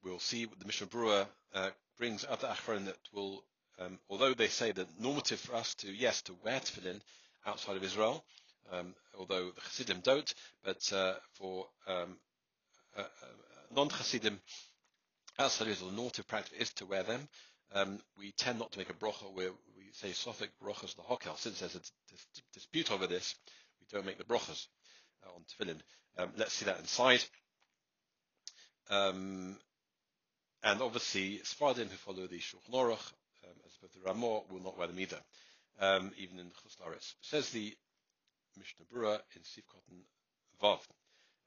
We'll 0.02 0.18
see 0.20 0.46
what 0.46 0.58
the 0.58 0.66
Mishnah 0.66 0.86
Brewer 0.86 1.26
uh, 1.54 1.70
brings 1.98 2.24
other 2.28 2.48
achron 2.48 2.86
that 2.86 2.96
will, 3.12 3.42
um, 3.78 3.98
although 4.08 4.34
they 4.34 4.48
say 4.48 4.72
that 4.72 5.00
normative 5.00 5.40
for 5.40 5.56
us 5.56 5.74
to, 5.76 5.92
yes, 5.92 6.22
to 6.22 6.36
wear 6.44 6.60
tefillin 6.60 7.00
outside 7.44 7.76
of 7.76 7.82
Israel, 7.84 8.24
um, 8.72 8.94
although 9.18 9.50
the 9.50 9.60
Chassidim 9.62 10.00
don't, 10.00 10.32
but 10.64 10.92
uh, 10.92 11.14
for 11.34 11.66
um, 11.88 12.16
uh, 12.96 13.02
non-Chassidim 13.74 14.40
outside 15.38 15.66
of 15.66 15.72
Israel, 15.72 15.90
the 15.90 15.96
normative 15.96 16.26
practice 16.26 16.58
is 16.58 16.72
to 16.74 16.86
wear 16.86 17.02
them. 17.02 17.28
Um, 17.74 17.98
we 18.18 18.32
tend 18.32 18.58
not 18.58 18.72
to 18.72 18.78
make 18.78 18.90
a 18.90 18.94
brocha 18.94 19.32
where 19.32 19.50
we 19.76 19.90
say 19.92 20.08
Sophic 20.10 20.48
brochas 20.62 20.94
lahokel. 20.96 21.36
Since 21.36 21.60
there's 21.60 21.74
a 21.74 21.80
dispute 22.52 22.92
over 22.92 23.06
this, 23.06 23.34
we 23.80 23.86
don't 23.90 24.06
make 24.06 24.18
the 24.18 24.24
brochas 24.24 24.66
uh, 25.24 25.30
on 25.34 25.42
tefillin. 25.44 25.80
Um, 26.16 26.30
let's 26.36 26.52
see 26.54 26.66
that 26.66 26.78
inside. 26.78 27.24
Um, 28.88 29.56
and 30.62 30.80
obviously, 30.80 31.40
Sfardim 31.44 31.88
who 31.90 31.96
follow 31.96 32.26
the 32.26 32.38
Shulchan 32.38 32.72
Aruch, 32.72 33.12
um, 33.44 33.56
as 33.64 33.72
opposed 33.76 33.94
to 33.94 34.00
Ramah, 34.04 34.42
will 34.50 34.62
not 34.62 34.78
wear 34.78 34.86
them 34.86 35.00
either, 35.00 35.20
um, 35.80 36.12
even 36.16 36.38
in 36.38 36.46
the 36.46 36.96
Says 37.20 37.50
the 37.50 37.74
Mishnah 38.56 38.86
Berurah 38.92 39.20
in 39.34 39.42
Sifkotten 39.42 40.00
Vav. 40.62 40.80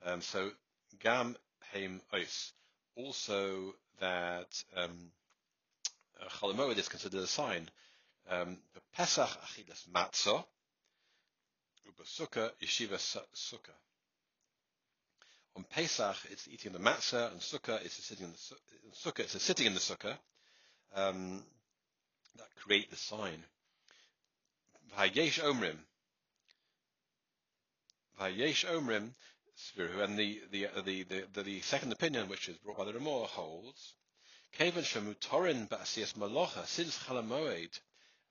Um, 0.06 0.22
so, 0.22 0.52
Gam 1.00 1.36
Heim 1.74 2.02
Ois. 2.14 2.52
Also, 2.96 3.74
that 4.00 4.64
um, 4.76 5.12
Chalamoed 6.40 6.78
is 6.78 6.90
considered 6.90 7.22
a 7.22 7.28
sign. 7.28 7.70
Um, 8.30 8.58
the 8.74 8.82
Pesach 8.96 9.30
Achilas 9.30 9.88
Matzah, 9.90 10.44
Uba 11.86 12.52
Yeshiva 12.62 12.98
Sukkah. 13.36 13.78
On 15.56 15.64
Pesach, 15.64 16.18
it's 16.32 16.48
eating 16.48 16.74
the 16.74 16.80
matzah, 16.80 17.32
and 17.32 17.42
Sukkah, 17.42 17.84
it's 17.84 17.96
sitting 17.96 18.26
in 18.26 18.32
the 18.32 18.38
Sukkah, 18.94 19.20
it's 19.20 19.42
sitting 19.42 19.66
in 19.66 19.74
the 19.74 19.80
Sukkah. 19.80 20.18
Um, 20.96 21.44
that 22.38 22.48
create 22.56 22.90
the 22.90 22.98
sign. 22.98 23.44
Vayesh 24.98 25.40
Omrim. 25.44 25.78
Vayesh 28.20 28.66
Omrim, 28.66 29.12
and 29.78 30.18
the 30.18 30.42
the, 30.52 30.68
the 30.84 31.04
the, 31.34 31.44
the 31.44 31.62
second 31.62 31.92
opinion, 31.92 32.30
which 32.30 32.50
is 32.50 32.58
brought 32.58 32.78
by 32.78 32.86
the 32.86 32.94
Ramah, 32.94 33.26
holds 33.26 33.94
Shemutorin 34.58 35.68
Malocha, 35.70 36.66
since 36.66 36.98
Chalamoed, 37.00 37.80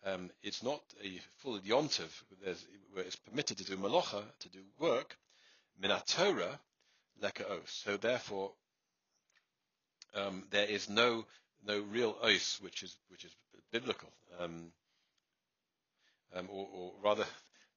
um, 0.05 0.31
it's 0.43 0.63
not 0.63 0.81
a 1.03 1.21
full 1.39 1.59
yontiv 1.61 2.11
where 2.93 3.05
it's 3.05 3.17
permitted 3.17 3.59
to 3.59 3.65
do 3.65 3.77
malocha, 3.77 4.23
to 4.41 4.49
do 4.49 4.61
work, 4.79 5.17
minatora, 5.83 6.59
leka 7.21 7.49
os. 7.51 7.71
So 7.85 7.97
therefore, 7.97 8.53
um, 10.15 10.45
there 10.51 10.67
is 10.67 10.89
no 10.89 11.27
no 11.65 11.81
real 11.81 12.17
os 12.23 12.61
which 12.61 12.83
is 12.83 12.97
which 13.09 13.25
is 13.25 13.35
biblical, 13.73 14.13
um, 14.39 14.73
um, 16.35 16.49
or, 16.51 16.69
or, 16.73 16.93
rather, 17.03 17.27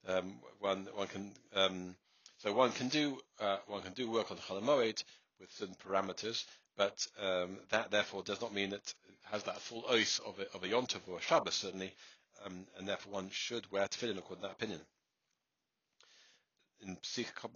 um, 0.08 0.40
one 0.60 0.88
one 0.94 1.08
can 1.08 1.34
um, 1.54 1.96
so 2.42 2.52
one 2.54 2.72
can 2.72 2.88
do 2.88 3.20
uh, 3.40 3.58
one 3.68 3.84
can 3.84 3.94
do 3.94 4.10
work 4.10 4.32
on 4.32 4.38
chalamoed 4.38 5.04
with 5.40 5.52
certain 5.52 5.76
parameters, 5.76 6.44
but 6.76 7.08
um, 7.22 7.60
that 7.70 7.92
therefore 7.92 8.24
does 8.24 8.42
not 8.42 8.54
mean 8.54 8.74
it 8.74 8.96
has 9.24 9.44
that 9.44 9.62
full 9.62 9.86
oath 9.88 10.20
of 10.26 10.40
a, 10.40 10.52
of 10.56 10.64
a 10.64 10.68
yontiv 10.68 11.08
or 11.08 11.20
a 11.20 11.22
Shabbos 11.22 11.54
certainly, 11.54 11.94
um, 12.44 12.66
and 12.78 12.88
therefore 12.88 13.14
one 13.14 13.30
should 13.30 13.72
wear 13.72 13.88
tefillin 13.88 14.18
according 14.18 14.42
to 14.42 14.48
that 14.48 14.54
opinion. 14.54 14.82
In 16.82 16.98
Sifkot 17.04 17.52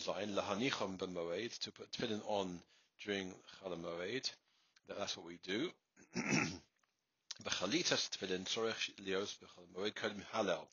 Zayin, 0.00 0.34
lahanicham 0.34 0.98
b'moed, 0.98 1.56
to 1.60 1.70
put 1.70 1.92
tefillin 1.92 2.20
on 2.26 2.60
during 3.04 3.32
Chol 3.62 3.80
Moed, 3.80 4.28
that, 4.88 4.98
that's 4.98 5.16
what 5.16 5.26
we 5.26 5.38
do. 5.44 5.70
B'chalitas 7.44 8.10
tefillin 8.10 8.44
tzorech 8.44 8.90
lios 9.06 9.36
b'Chol 9.38 9.68
Moed 9.76 9.94
kodim 9.94 10.22
halel. 10.34 10.66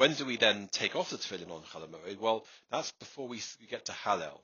When 0.00 0.14
do 0.14 0.24
we 0.24 0.38
then 0.38 0.70
take 0.72 0.96
off 0.96 1.10
the 1.10 1.18
tefillin 1.18 1.50
on 1.50 1.60
Chol? 1.60 2.18
Well, 2.18 2.46
that's 2.70 2.90
before 2.92 3.28
we, 3.28 3.42
we 3.60 3.66
get 3.66 3.84
to 3.84 3.92
Hallel. 3.92 4.40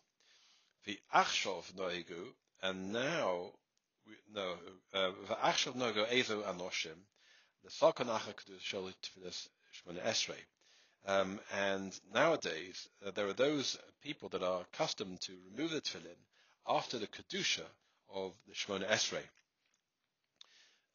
The 0.85 0.99
achshov 1.15 1.73
noigu, 1.73 2.35
and 2.63 2.93
now 2.93 3.53
no, 4.35 4.53
uh, 4.93 5.13
the 5.27 5.35
achshov 5.37 5.73
noigu 5.77 6.07
ezo 6.11 6.43
anoshim 6.45 6.99
the 7.65 7.71
Salkanacha 7.71 8.35
Shel 8.61 8.91
Tfilis 9.03 9.49
Shmona 9.73 10.03
Esrei. 10.05 10.37
Um, 11.07 11.41
and 11.55 11.99
nowadays, 12.13 12.87
uh, 13.07 13.13
there 13.13 13.27
are 13.27 13.33
those 13.33 13.79
people 14.03 14.29
that 14.29 14.43
are 14.43 14.61
accustomed 14.61 15.23
to 15.23 15.33
remove 15.51 15.71
the 15.71 15.81
tefillin 15.81 16.21
after 16.69 16.99
the 16.99 17.07
kedusha 17.07 17.65
of 18.11 18.35
the 18.47 18.53
Shmona 18.53 18.87
Esrei. 18.91 19.23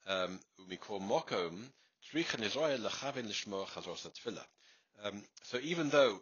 Um, 0.06 0.40
we 0.70 0.78
call 0.78 1.00
mokom 1.00 1.72
um, 5.04 5.24
So 5.44 5.58
even 5.62 5.90
though 5.90 6.22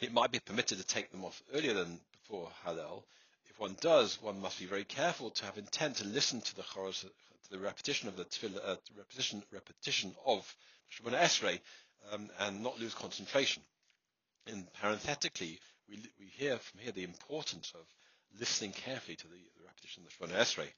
it 0.00 0.12
might 0.12 0.32
be 0.32 0.40
permitted 0.40 0.78
to 0.78 0.84
take 0.84 1.10
them 1.10 1.24
off 1.24 1.42
earlier 1.54 1.74
than 1.74 2.00
before 2.12 2.48
Hallel, 2.64 3.04
if 3.50 3.58
one 3.60 3.76
does, 3.80 4.20
one 4.22 4.40
must 4.40 4.58
be 4.58 4.66
very 4.66 4.84
careful 4.84 5.30
to 5.30 5.44
have 5.44 5.58
intent 5.58 5.96
to 5.96 6.04
listen 6.06 6.40
to 6.40 6.56
the 6.56 6.62
choros, 6.62 7.02
to 7.02 7.50
the 7.50 7.58
repetition 7.58 8.08
of 8.08 8.16
the 8.16 8.24
tefillah, 8.24 8.60
uh, 8.66 8.76
repetition, 8.96 9.42
repetition 9.52 10.14
of 10.26 10.56
Shemona 10.90 11.20
Esrei, 11.20 11.60
um, 12.12 12.30
and 12.40 12.62
not 12.62 12.80
lose 12.80 12.94
concentration. 12.94 13.62
And 14.46 14.66
parenthetically, 14.80 15.60
we, 15.88 15.98
we 16.18 16.26
hear 16.26 16.56
from 16.58 16.80
here 16.80 16.92
the 16.92 17.04
importance 17.04 17.72
of 17.74 17.86
listening 18.40 18.72
carefully 18.72 19.16
to 19.16 19.28
the, 19.28 19.36
the 19.58 19.64
repetition 19.66 20.02
of 20.04 20.28
the 20.28 20.34
Shemona 20.34 20.40
Esrei. 20.40 20.68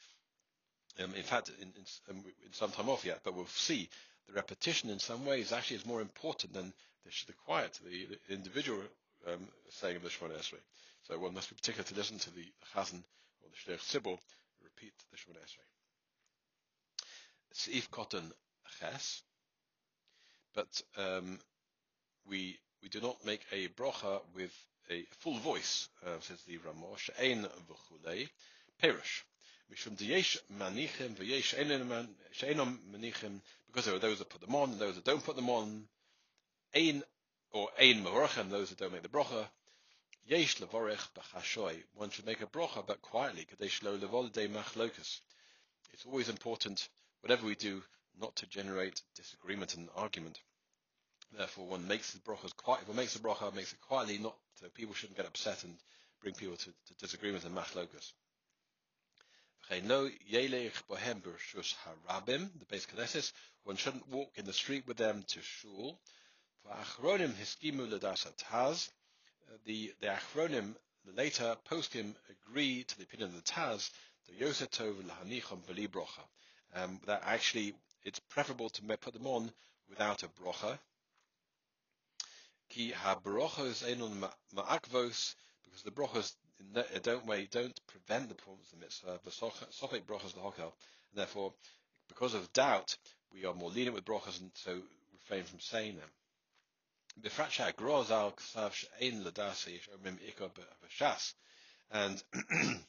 Um, 1.02 1.14
in 1.14 1.22
fact, 1.22 1.50
in, 1.60 1.68
in, 1.68 1.84
um, 2.10 2.24
in, 2.44 2.52
some 2.52 2.70
time 2.70 2.88
off 2.88 3.04
yet, 3.04 3.20
but 3.24 3.34
we'll 3.34 3.46
see 3.46 3.88
the 4.28 4.34
repetition 4.34 4.90
in 4.90 4.98
some 4.98 5.26
ways 5.26 5.52
actually 5.52 5.76
is 5.76 5.86
more 5.86 6.00
important 6.00 6.52
than 6.52 6.72
the, 7.04 7.10
the 7.26 7.32
quiet, 7.46 7.78
the, 7.84 8.06
the 8.06 8.34
individual 8.34 8.80
um, 9.26 9.48
saying 9.70 9.96
of 9.96 10.02
the 10.02 10.08
Shemona 10.08 10.38
Esrei. 10.38 10.60
So 11.02 11.18
one 11.18 11.34
must 11.34 11.50
be 11.50 11.56
particular 11.56 11.84
to 11.84 11.94
listen 11.94 12.18
to 12.18 12.30
the 12.30 12.46
Chazan 12.74 13.02
or 13.42 13.50
the 13.50 13.72
Shliach 13.72 13.80
Tzibur 13.80 14.18
repeat 14.62 14.92
the 15.10 15.16
Shemona 15.16 15.42
Esrei. 15.42 15.66
Seif 17.54 17.90
Cotton 17.90 18.32
Ches, 18.80 19.22
but 20.54 20.82
um, 20.96 21.38
we 22.26 22.58
we 22.82 22.88
do 22.88 23.00
not 23.00 23.24
make 23.24 23.40
a 23.52 23.68
brocha 23.68 24.20
with 24.34 24.52
a 24.90 25.04
full 25.20 25.38
voice, 25.38 25.88
uh, 26.04 26.20
says 26.20 26.42
the 26.42 26.58
Ramah. 26.58 26.98
She'ein 26.98 27.46
v'chulei 27.68 28.28
perish. 28.80 29.24
Mishum 29.70 29.96
v'yesh 29.96 30.38
because 33.74 33.86
there 33.86 33.94
are 33.94 33.98
those 33.98 34.18
that 34.18 34.28
put 34.28 34.40
them 34.40 34.54
on 34.54 34.70
and 34.70 34.78
those 34.78 34.94
that 34.94 35.04
don't 35.04 35.24
put 35.24 35.34
them 35.34 35.50
on. 35.50 35.88
Ein 36.74 37.02
or 37.50 37.70
ein 37.80 38.04
mavorachem, 38.04 38.50
those 38.50 38.68
that 38.70 38.78
don't 38.78 38.92
make 38.92 39.02
the 39.02 39.08
brocha. 39.08 39.48
Yesh 40.26 40.56
b'chashoy. 40.60 41.82
One 41.94 42.10
should 42.10 42.26
make 42.26 42.40
a 42.40 42.46
brocha, 42.46 42.86
but 42.86 43.02
quietly. 43.02 43.44
Kadesh 43.44 43.82
lo 43.82 43.98
machlokus. 43.98 45.20
It's 45.92 46.06
always 46.06 46.28
important, 46.28 46.88
whatever 47.20 47.46
we 47.46 47.54
do, 47.56 47.82
not 48.20 48.36
to 48.36 48.46
generate 48.46 49.02
disagreement 49.16 49.74
and 49.74 49.88
argument. 49.96 50.38
Therefore, 51.32 51.66
one 51.66 51.88
makes 51.88 52.12
the 52.12 52.20
brachas 52.20 52.56
quiet. 52.56 52.86
One 52.86 52.96
makes 52.96 53.14
the 53.14 53.20
bracha, 53.20 53.52
makes 53.52 53.72
it 53.72 53.80
quietly, 53.80 54.18
not 54.18 54.36
so 54.60 54.68
people 54.68 54.94
shouldn't 54.94 55.16
get 55.16 55.26
upset 55.26 55.64
and 55.64 55.76
bring 56.22 56.34
people 56.34 56.56
to, 56.56 56.70
to 56.70 56.94
disagreement 57.00 57.44
and 57.44 57.56
machlokus. 57.56 58.12
No 59.70 60.08
yelech 60.30 60.82
bohem 60.88 61.22
b'rshus 61.22 61.74
harabim, 61.84 62.50
the 62.58 62.66
base 62.66 62.86
knesses. 62.86 63.32
One 63.64 63.76
shouldn't 63.76 64.08
walk 64.08 64.32
in 64.36 64.44
the 64.44 64.52
street 64.52 64.86
with 64.86 64.98
them 64.98 65.24
to 65.28 65.40
shul. 65.42 65.98
For 66.62 66.70
achronim 66.70 67.34
the, 69.64 69.92
the 70.00 70.06
Achronim, 70.06 70.74
the 71.04 71.12
later 71.12 71.56
poskim, 71.70 72.14
agree 72.28 72.84
to 72.84 72.98
the 72.98 73.04
opinion 73.04 73.30
of 73.30 73.36
the 73.36 73.50
Taz, 73.50 73.90
the 74.28 74.34
Yosef 74.34 74.70
Tov 74.70 74.94
Lahanicham 75.02 75.64
Veli 75.66 75.88
Brocha, 75.88 76.24
um, 76.74 77.00
that 77.06 77.22
actually 77.24 77.74
it's 78.04 78.20
preferable 78.20 78.70
to 78.70 78.82
put 78.82 79.14
them 79.14 79.26
on 79.26 79.50
without 79.88 80.22
a 80.22 80.28
brocha. 80.28 80.78
Ki 82.70 82.90
ha-brochos 82.90 83.82
einun 83.82 84.28
ma'akvos, 84.54 85.34
because 85.64 85.82
the 85.82 85.90
brochos 85.90 86.34
don't 87.02 87.26
way 87.26 87.48
don't 87.50 87.78
prevent 87.86 88.28
the 88.28 88.34
performance 88.34 88.72
of 88.72 88.78
the 88.78 88.84
mitzvah. 88.84 89.20
The 89.24 89.30
sofek 89.30 90.06
brochos 90.06 90.34
lahokel, 90.34 90.72
and 91.10 91.16
therefore, 91.16 91.54
because 92.08 92.34
of 92.34 92.52
doubt, 92.52 92.96
we 93.32 93.44
are 93.44 93.54
more 93.54 93.70
lenient 93.70 93.94
with 93.94 94.04
brochos 94.04 94.40
and 94.40 94.50
so 94.54 94.82
refrain 95.12 95.44
from 95.44 95.60
saying 95.60 95.96
them. 95.96 96.08
And 101.90 102.22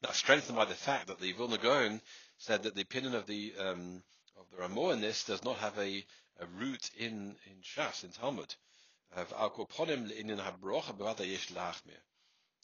that's 0.00 0.16
strengthened 0.16 0.56
by 0.56 0.64
the 0.64 0.74
fact 0.74 1.08
that 1.08 1.20
the 1.20 1.32
Vilna 1.32 1.58
Gaon 1.58 2.00
said 2.38 2.62
that 2.62 2.74
the 2.74 2.82
opinion 2.82 3.14
of 3.14 3.26
the 3.26 3.54
um, 3.58 4.02
of 4.38 4.50
the 4.50 4.56
Ramah 4.58 4.90
in 4.90 5.00
this 5.00 5.24
does 5.24 5.44
not 5.44 5.56
have 5.58 5.76
a, 5.78 6.04
a 6.40 6.46
root 6.58 6.90
in 6.96 7.36
in 7.46 7.62
Shas 7.62 8.04
in 8.04 8.10
Talmud. 8.10 8.54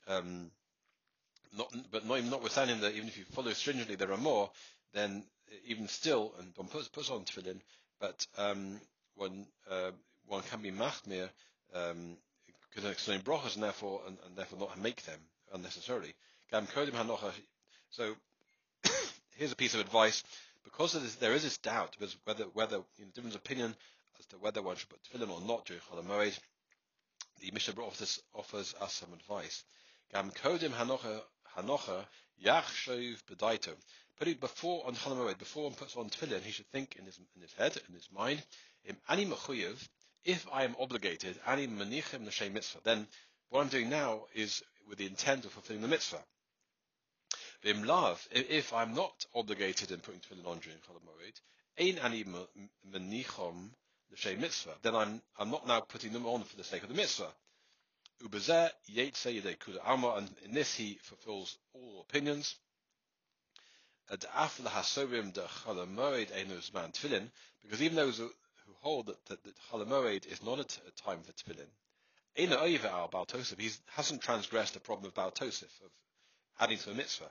Um, 0.09 0.51
not, 1.57 1.73
but 1.91 2.07
not, 2.07 2.23
notwithstanding 2.25 2.81
that, 2.81 2.95
even 2.95 3.09
if 3.09 3.19
you 3.19 3.25
follow 3.25 3.53
stringently 3.53 3.97
there 3.97 4.13
are 4.13 4.19
more. 4.19 4.51
then 4.93 5.25
even 5.67 5.89
still, 5.89 6.35
and 6.39 6.53
one 6.57 6.69
puts, 6.69 6.89
puts 6.89 7.11
on 7.11 7.25
tefillin, 7.25 7.61
but 8.01 8.27
um, 8.37 8.81
one 9.15 9.47
uh, 9.71 9.91
one 10.27 10.43
can 10.43 10.61
be 10.61 10.71
machmir 10.71 11.29
um, 11.75 12.17
concerning 12.75 13.23
brachas 13.23 13.55
and 13.55 13.63
therefore 13.63 14.03
and, 14.07 14.19
and, 14.27 14.37
therefore 14.37 14.59
not 14.59 14.79
make 14.81 15.03
them 15.05 15.21
unnecessarily. 15.53 16.15
So 17.91 18.15
here's 19.37 19.53
a 19.53 19.57
piece 19.57 19.75
of 19.75 19.81
advice. 19.81 20.23
Because 20.65 20.93
this, 20.95 21.15
there 21.17 21.33
is 21.33 21.45
this 21.45 21.59
doubt 21.59 21.97
whether 22.25 22.45
whether 22.53 22.77
you 22.99 23.05
know, 23.05 23.11
different 23.15 23.37
opinion 23.37 23.75
as 24.19 24.27
to 24.27 24.37
whether 24.39 24.63
one 24.63 24.77
should 24.77 24.89
put 24.89 25.03
tefillin 25.05 25.31
or 25.31 25.41
not 25.47 25.65
during 25.65 25.81
Chol 25.83 26.03
the 27.41 27.51
Mishnah 27.53 27.83
offers, 27.83 28.23
offers 28.35 28.75
us 28.81 28.95
some 28.95 29.13
advice. 29.13 29.65
Gam 30.13 30.31
kodim 30.31 30.73
hanocha 30.73 31.23
hanocha 31.57 32.07
yachshuv 32.45 33.23
bedaito. 33.25 33.77
Put 34.19 34.29
it 34.29 34.41
before 34.41 34.87
on 34.87 34.97
Chol 34.97 35.39
before 35.39 35.65
one 35.65 35.75
puts 35.75 35.97
on 35.97 36.09
tefillin, 36.11 36.43
he 36.43 36.53
should 36.53 36.71
think 36.71 36.97
in 36.97 37.05
his 37.05 37.19
in 37.35 37.43
his 37.43 37.53
head, 37.53 37.77
in 37.89 37.95
his 37.95 38.11
mind, 38.11 38.43
ani 39.09 39.27
mechuyev 39.27 39.89
if 40.27 40.45
I 40.53 40.65
am 40.65 40.75
obligated, 40.81 41.39
ani 41.47 41.69
manichem 41.69 42.27
l'shem 42.27 42.53
mitzvah, 42.53 42.81
then 42.83 43.07
what 43.49 43.61
I'm 43.61 43.69
doing 43.69 43.89
now 43.89 44.27
is 44.35 44.63
with 44.89 44.99
the 44.99 45.07
intent 45.07 45.45
of 45.45 45.53
fulfilling 45.53 45.83
the 45.83 45.89
mitzvah. 45.89 46.23
Vim 47.63 47.85
lav, 47.85 48.27
if 48.33 48.73
I'm 48.73 48.95
not 48.95 49.25
obligated 49.35 49.93
in 49.93 50.01
putting 50.01 50.21
tefillin 50.21 50.47
on 50.47 50.59
during 50.59 50.79
Chol 50.79 51.01
Moed, 51.07 51.41
ein 51.79 51.99
ani 51.99 52.25
manichom 52.93 53.71
l'shem 54.11 54.41
mitzvah, 54.41 54.75
then 54.83 54.97
I'm 54.97 55.23
I'm 55.39 55.51
not 55.51 55.67
now 55.67 55.81
putting 55.81 56.13
them 56.13 56.27
on 56.27 56.43
for 56.43 56.57
the 56.57 56.65
sake 56.65 56.83
of 56.83 56.89
the 56.89 56.95
mitzvah. 56.95 57.33
Ubezeh 58.23 58.71
yetze 58.89 59.31
yedei 59.31 59.57
kula 59.59 59.81
alma, 59.85 60.15
and 60.15 60.35
in 60.45 60.53
this 60.53 60.75
he 60.75 60.95
fulfills 61.03 61.59
all 61.75 62.01
opinions. 62.09 62.57
Because 64.09 64.25
even 67.83 67.97
those 67.97 68.19
who 68.19 68.33
hold 68.81 69.07
that, 69.07 69.25
that, 69.27 69.43
that 69.43 69.57
Chalamoed 69.71 70.27
is 70.27 70.43
not 70.43 70.61
a, 70.61 70.65
t- 70.65 70.81
a 70.87 70.91
time 70.93 71.23
for 71.23 71.33
tefillin, 71.33 71.69
Eina 72.37 72.59
Oiva 72.59 72.85
al 72.85 73.09
Baal 73.09 73.27
he 73.59 73.71
hasn't 73.87 74.23
transgressed 74.23 74.75
the 74.75 74.81
problem 74.81 75.07
of 75.07 75.15
Baal 75.15 75.29
of 75.29 75.91
adding 76.61 76.79
to 76.79 76.91
a 76.91 76.95
mitzvah. 76.95 77.31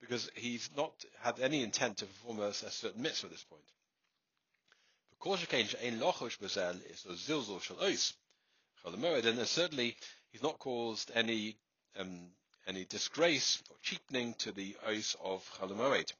Because 0.00 0.30
he's 0.34 0.70
not 0.76 1.04
had 1.20 1.40
any 1.40 1.62
intent 1.62 1.98
to 1.98 2.06
perform 2.06 2.40
a, 2.40 2.48
a 2.48 2.54
certain 2.54 3.02
mitzvah 3.02 3.26
at 3.26 3.32
this 3.32 3.44
point. 3.44 3.62
And 5.24 5.38
certainly 9.48 9.96
he's 10.32 10.42
not 10.42 10.58
caused 10.58 11.10
any 11.14 11.56
um, 11.96 12.28
any 12.66 12.84
disgrace 12.84 13.62
or 13.70 13.76
cheapening 13.82 14.34
to 14.34 14.52
the 14.52 14.76
oath 14.84 15.16
of 15.22 15.48
Chalamoed. 15.58 16.12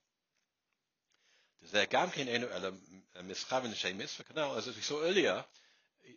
As 1.64 1.72
we 4.66 4.82
saw 4.82 5.02
earlier, 5.02 5.44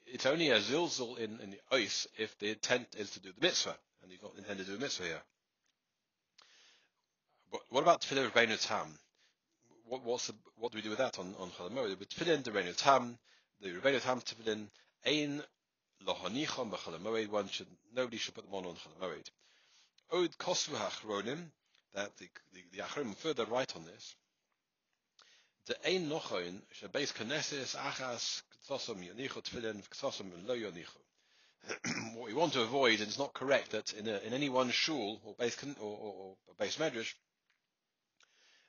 it's 0.05 0.25
only 0.25 0.49
a 0.49 0.59
zilzul 0.59 1.17
in, 1.17 1.39
in 1.39 1.51
the 1.51 1.61
oath 1.71 2.07
if 2.17 2.37
the 2.39 2.49
intent 2.49 2.95
is 2.97 3.11
to 3.11 3.19
do 3.19 3.31
the 3.31 3.41
mitzvah, 3.41 3.77
and 4.01 4.11
he's 4.11 4.21
not 4.21 4.35
intended 4.37 4.65
to 4.65 4.71
do 4.71 4.77
a 4.77 4.81
mitzvah 4.81 5.05
here. 5.05 5.21
But 7.51 7.61
what 7.69 7.81
about 7.81 8.01
tefillah 8.01 8.31
Rebbeinu 8.31 8.67
Tam? 8.67 8.99
What, 9.87 10.03
what's 10.03 10.27
the, 10.27 10.33
what 10.57 10.71
do 10.71 10.77
we 10.77 10.81
do 10.81 10.89
with 10.89 10.99
that 10.99 11.19
on 11.19 11.35
on 11.39 11.51
Chalamoid? 11.51 11.99
With 11.99 12.09
tefillin 12.09 12.43
Rebbeinu 12.43 12.75
Tam, 12.75 13.17
the 13.61 13.69
Rebbeinu 13.69 14.01
Tam 14.01 14.21
tefillin 14.21 14.67
ein 15.05 15.43
lohanichom 16.05 16.71
b'Chalamoid. 16.71 17.29
One 17.29 17.47
should 17.49 17.67
nobody 17.93 18.17
should 18.17 18.33
put 18.33 18.45
them 18.45 18.55
on 18.55 18.65
on 18.65 18.75
Chalamoid. 18.75 19.29
Od 20.11 20.37
kosu 20.37 20.71
hachronim 20.71 21.51
that 21.93 22.17
the 22.17 22.27
the, 22.53 22.63
the 22.71 22.83
achronim 22.83 23.15
further 23.15 23.45
write 23.45 23.75
on 23.75 23.85
this 23.85 24.15
the 25.67 25.87
ein 25.87 26.07
nochoin 26.09 26.61
shebeis 26.79 27.11
knesses 27.13 27.75
achas 27.75 28.43
ktsosom 28.67 29.01
yonichu 29.03 29.41
tefillin 29.41 29.81
ktsosom 29.89 30.31
lo 30.47 30.55
yonichu. 30.55 31.01
What 32.15 32.27
we 32.27 32.33
want 32.35 32.53
to 32.53 32.61
avoid, 32.61 32.99
and 32.99 33.07
it's 33.07 33.17
not 33.17 33.33
correct 33.33 33.71
that 33.71 33.91
in, 33.93 34.07
a, 34.07 34.17
in 34.19 34.33
any 34.33 34.49
one 34.49 34.69
shul 34.69 35.19
or 35.23 35.33
base 35.39 35.57
or, 35.63 35.97
or, 35.97 36.35
or 36.47 36.53
base 36.59 36.77
medrash, 36.77 37.13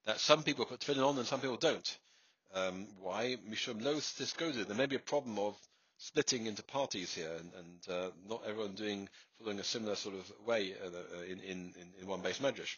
that 0.07 0.21
some 0.21 0.43
people 0.43 0.65
put 0.65 0.81
tefillin 0.81 1.07
on 1.07 1.19
and 1.19 1.27
some 1.27 1.41
people 1.41 1.57
don't. 1.57 1.99
Um, 2.55 2.87
why? 3.01 3.37
Mishum 3.49 3.83
lo 3.83 3.97
tisgodu. 3.97 4.67
There 4.67 4.77
may 4.77 4.87
be 4.87 4.97
a 4.97 5.01
problem 5.01 5.39
of 5.39 5.57
splitting 5.99 6.47
into 6.47 6.63
parties 6.63 7.15
here, 7.15 7.31
and, 7.39 7.53
and 7.55 7.89
uh, 7.89 8.11
not 8.29 8.43
everyone 8.47 8.75
doing 8.75 9.09
following 9.39 9.59
a 9.59 9.65
similar 9.65 9.97
sort 9.97 10.15
of 10.15 10.33
way 10.47 10.75
uh, 10.83 10.87
uh 10.87 11.23
in, 11.23 11.41
in, 11.41 11.75
in 12.01 12.07
one 12.07 12.21
base 12.21 12.39
medrash. 12.39 12.77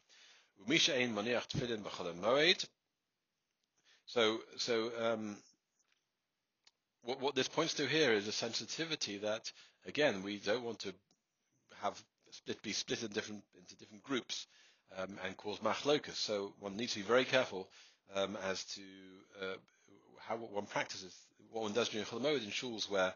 So, 4.06 4.38
so 4.56 4.90
um, 4.98 5.36
what, 7.02 7.20
what 7.20 7.34
this 7.34 7.48
points 7.48 7.74
to 7.74 7.86
here 7.86 8.12
is 8.12 8.26
a 8.26 8.32
sensitivity 8.32 9.18
that 9.18 9.52
again, 9.86 10.22
we 10.22 10.38
don't 10.38 10.64
want 10.64 10.80
to 10.80 10.94
have 11.82 12.02
split 12.30 12.60
be 12.62 12.72
split 12.72 13.02
in 13.02 13.08
different 13.08 13.44
into 13.56 13.76
different 13.76 14.02
groups 14.02 14.46
um, 14.96 15.18
and 15.24 15.36
cause 15.36 15.58
machlokas. 15.58 16.16
So 16.16 16.52
one 16.60 16.76
needs 16.76 16.94
to 16.94 17.00
be 17.00 17.04
very 17.04 17.24
careful 17.24 17.68
um, 18.14 18.36
as 18.48 18.64
to 18.64 18.82
uh, 19.42 19.54
how 20.20 20.36
one 20.36 20.66
practices 20.66 21.14
what 21.50 21.62
one 21.62 21.72
does 21.72 21.88
during 21.88 22.06
Chol 22.06 22.24
in 22.24 22.50
shuls 22.50 22.90
where 22.90 23.12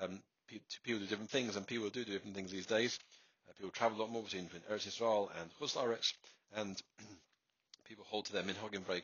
um, 0.00 0.20
people 0.48 1.00
do 1.00 1.06
different 1.06 1.30
things 1.30 1.56
and 1.56 1.66
people 1.66 1.88
do 1.90 2.04
different 2.04 2.34
things 2.34 2.50
these 2.50 2.66
days. 2.66 2.98
Uh, 3.48 3.52
people 3.56 3.70
travel 3.70 3.98
a 3.98 4.00
lot 4.00 4.10
more 4.10 4.22
between, 4.22 4.44
between 4.44 4.62
Eretz 4.62 4.88
Yisrael 4.88 5.28
and 5.40 5.50
Chutz 5.60 5.76
La'aretz, 5.76 6.14
and 6.56 6.80
people 7.84 8.04
hold 8.08 8.26
to 8.26 8.32
their 8.32 8.42
minhagim 8.42 8.84
very 8.86 9.02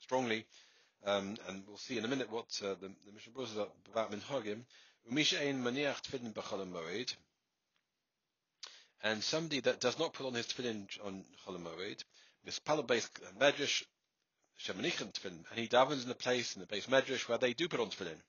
strongly. 0.00 0.44
Um, 1.04 1.36
and 1.48 1.62
we'll 1.68 1.76
see 1.76 1.98
in 1.98 2.04
a 2.04 2.08
minute 2.08 2.30
what 2.30 2.46
uh, 2.64 2.74
the, 2.80 2.88
the 2.88 3.12
Mishnah 3.14 3.32
Berurah 3.32 3.44
is 3.44 3.56
about 3.92 4.12
minhagim. 4.12 4.62
And 9.02 9.22
somebody 9.22 9.60
that 9.60 9.80
does 9.80 9.98
not 9.98 10.14
put 10.14 10.26
on 10.26 10.34
his 10.34 10.46
tefillin 10.46 10.88
on 11.04 11.24
Chol 11.46 11.58
Moed, 11.60 12.02
mispal 12.46 12.86
beis 12.86 13.08
medrash 13.38 13.84
shemanichin 14.60 15.12
tefillin, 15.12 15.44
and 15.50 15.58
he 15.58 15.68
davens 15.68 16.02
in 16.02 16.08
the 16.08 16.14
place 16.14 16.54
in 16.54 16.60
the 16.60 16.66
base 16.66 16.86
medrash 16.86 17.28
where 17.28 17.38
they 17.38 17.52
do 17.52 17.68
put 17.68 17.80
on 17.80 17.90
tefillin. 17.90 18.20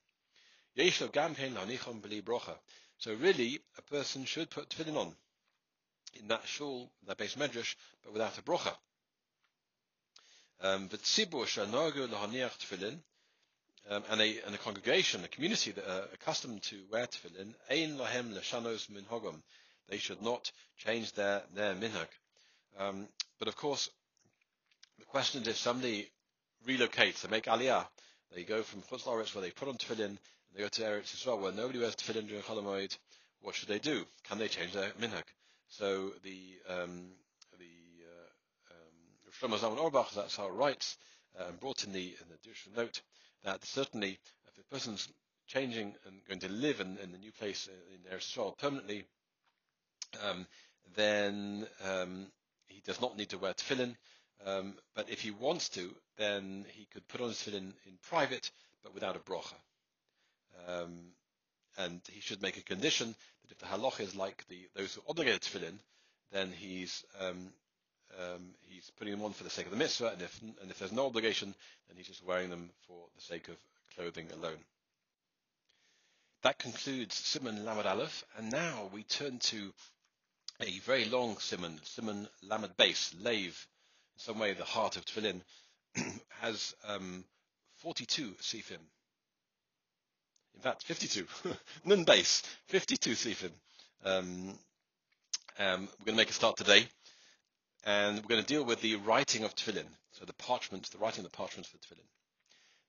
Yesh 0.74 1.02
gam 1.12 1.34
kein 1.34 1.54
lanichon 1.54 2.00
b'li 2.00 2.22
brocha. 2.22 2.56
So 2.98 3.14
really, 3.14 3.60
a 3.76 3.82
person 3.82 4.24
should 4.24 4.50
put 4.50 4.68
tefillin 4.68 4.96
on 4.96 5.14
in 6.14 6.28
that 6.28 6.46
shul, 6.46 6.90
that 7.06 7.16
base 7.16 7.34
medrash, 7.34 7.74
but 8.04 8.12
without 8.12 8.38
a 8.38 8.42
brocha. 8.42 8.74
Um, 10.60 10.90
um, 13.90 14.02
and, 14.10 14.20
a, 14.20 14.40
and 14.44 14.54
a 14.54 14.58
congregation, 14.58 15.24
a 15.24 15.28
community 15.28 15.70
that 15.70 15.88
are 15.88 16.08
accustomed 16.12 16.62
to 16.64 16.84
wear 16.90 17.06
tefillin, 17.06 17.54
ein 17.70 17.96
lahem 17.96 18.34
leshanos 18.34 18.88
minhagam. 18.90 19.40
They 19.88 19.98
should 19.98 20.22
not 20.22 20.50
change 20.76 21.12
their, 21.12 21.42
their 21.54 21.74
minhag. 21.74 22.08
Um, 22.78 23.08
but 23.38 23.48
of 23.48 23.56
course, 23.56 23.90
the 24.98 25.04
question 25.06 25.42
is 25.42 25.48
if 25.48 25.56
somebody 25.56 26.10
relocates, 26.66 27.22
they 27.22 27.28
make 27.28 27.44
aliyah, 27.44 27.86
they 28.34 28.44
go 28.44 28.62
from 28.62 28.82
Chutz 28.82 29.34
where 29.34 29.42
they 29.42 29.50
put 29.50 29.68
on 29.68 29.76
tefillin, 29.76 30.06
and 30.06 30.18
they 30.54 30.62
go 30.62 30.68
to 30.68 30.82
Eretz 30.82 31.14
Yisrael 31.14 31.40
where 31.40 31.52
nobody 31.52 31.78
wears 31.78 31.96
tefillin 31.96 32.28
during 32.28 32.42
Chol 32.42 32.96
what 33.40 33.54
should 33.54 33.68
they 33.68 33.78
do? 33.78 34.04
Can 34.24 34.38
they 34.38 34.48
change 34.48 34.72
their 34.72 34.90
minhag? 35.00 35.22
So 35.68 36.12
the 36.24 36.58
um, 36.68 37.10
the 37.58 37.64
uh, 39.44 39.46
um, 39.46 39.78
Auerbach, 39.78 40.12
that's 40.14 40.36
how 40.36 40.46
it 40.46 40.52
writes, 40.52 40.96
um, 41.38 41.56
brought 41.60 41.84
in 41.84 41.92
the 41.92 42.16
in 42.20 42.28
the 42.28 42.34
additional 42.42 42.84
note 42.84 43.00
that 43.44 43.64
certainly 43.64 44.18
if 44.48 44.58
a 44.58 44.74
person's 44.74 45.08
changing 45.46 45.94
and 46.06 46.20
going 46.26 46.40
to 46.40 46.48
live 46.48 46.80
in, 46.80 46.98
in 46.98 47.12
the 47.12 47.18
new 47.18 47.32
place 47.32 47.68
in 47.94 48.10
Eretz 48.10 48.34
Yisrael 48.34 48.58
permanently, 48.58 49.04
um, 50.28 50.46
then 50.96 51.66
um, 51.84 52.26
he 52.66 52.80
does 52.84 53.00
not 53.00 53.16
need 53.16 53.30
to 53.30 53.38
wear 53.38 53.54
tefillin. 53.54 53.96
Um, 54.46 54.74
but 54.94 55.10
if 55.10 55.20
he 55.20 55.30
wants 55.30 55.68
to, 55.70 55.90
then 56.16 56.64
he 56.72 56.86
could 56.92 57.06
put 57.08 57.20
on 57.20 57.28
his 57.28 57.38
tefillin 57.38 57.72
in 57.86 57.98
private, 58.08 58.50
but 58.82 58.94
without 58.94 59.16
a 59.16 59.20
brocha. 59.20 59.54
Um, 60.68 61.12
and 61.76 62.00
he 62.10 62.20
should 62.20 62.42
make 62.42 62.56
a 62.56 62.62
condition 62.62 63.14
that 63.42 63.52
if 63.52 63.58
the 63.58 63.66
halach 63.66 64.00
is 64.00 64.14
like 64.16 64.44
the 64.48 64.68
those 64.74 64.94
who 64.94 65.02
obligate 65.08 65.40
tefillin, 65.42 65.78
then 66.32 66.52
he's 66.52 67.04
um, 67.20 67.52
um, 68.18 68.54
he's 68.62 68.90
putting 68.98 69.12
them 69.14 69.24
on 69.24 69.32
for 69.32 69.44
the 69.44 69.50
sake 69.50 69.66
of 69.66 69.72
the 69.72 69.78
mitzvah, 69.78 70.08
and 70.12 70.22
if 70.22 70.40
and 70.42 70.70
if 70.70 70.78
there's 70.78 70.92
no 70.92 71.06
obligation, 71.06 71.54
then 71.88 71.96
he's 71.96 72.08
just 72.08 72.24
wearing 72.24 72.50
them 72.50 72.70
for 72.86 73.06
the 73.16 73.22
sake 73.22 73.48
of 73.48 73.56
clothing 73.94 74.26
alone. 74.32 74.58
That 76.42 76.58
concludes 76.58 77.16
Simon 77.16 77.64
Lamed 77.64 77.86
Aleph, 77.86 78.24
and 78.36 78.50
now 78.50 78.90
we 78.92 79.02
turn 79.02 79.38
to 79.40 79.72
a 80.60 80.78
very 80.80 81.04
long 81.04 81.38
simon, 81.38 81.78
simon 81.84 82.28
lamed 82.42 82.76
base, 82.76 83.14
lave, 83.20 83.66
in 84.16 84.20
some 84.20 84.38
way 84.38 84.52
the 84.52 84.64
heart 84.64 84.96
of 84.96 85.04
tefillin, 85.04 85.40
has 86.40 86.74
um, 86.86 87.24
42 87.76 88.34
sifim. 88.40 88.80
In 90.54 90.60
fact, 90.60 90.82
52. 90.82 91.26
Nun 91.84 92.04
base, 92.04 92.42
52 92.66 93.12
sifim. 93.12 93.52
Um, 94.04 94.58
um, 95.58 95.88
we're 95.98 96.06
going 96.06 96.16
to 96.16 96.22
make 96.22 96.30
a 96.30 96.32
start 96.32 96.56
today, 96.56 96.86
and 97.84 98.16
we're 98.16 98.28
going 98.28 98.42
to 98.42 98.46
deal 98.46 98.64
with 98.64 98.80
the 98.80 98.96
writing 98.96 99.44
of 99.44 99.54
tefillin, 99.54 99.86
so 100.12 100.24
the 100.24 100.32
parchment, 100.34 100.90
the 100.90 100.98
writing 100.98 101.24
of 101.24 101.30
the 101.30 101.36
parchment 101.36 101.66
for 101.66 101.78
tefillin. 101.78 102.06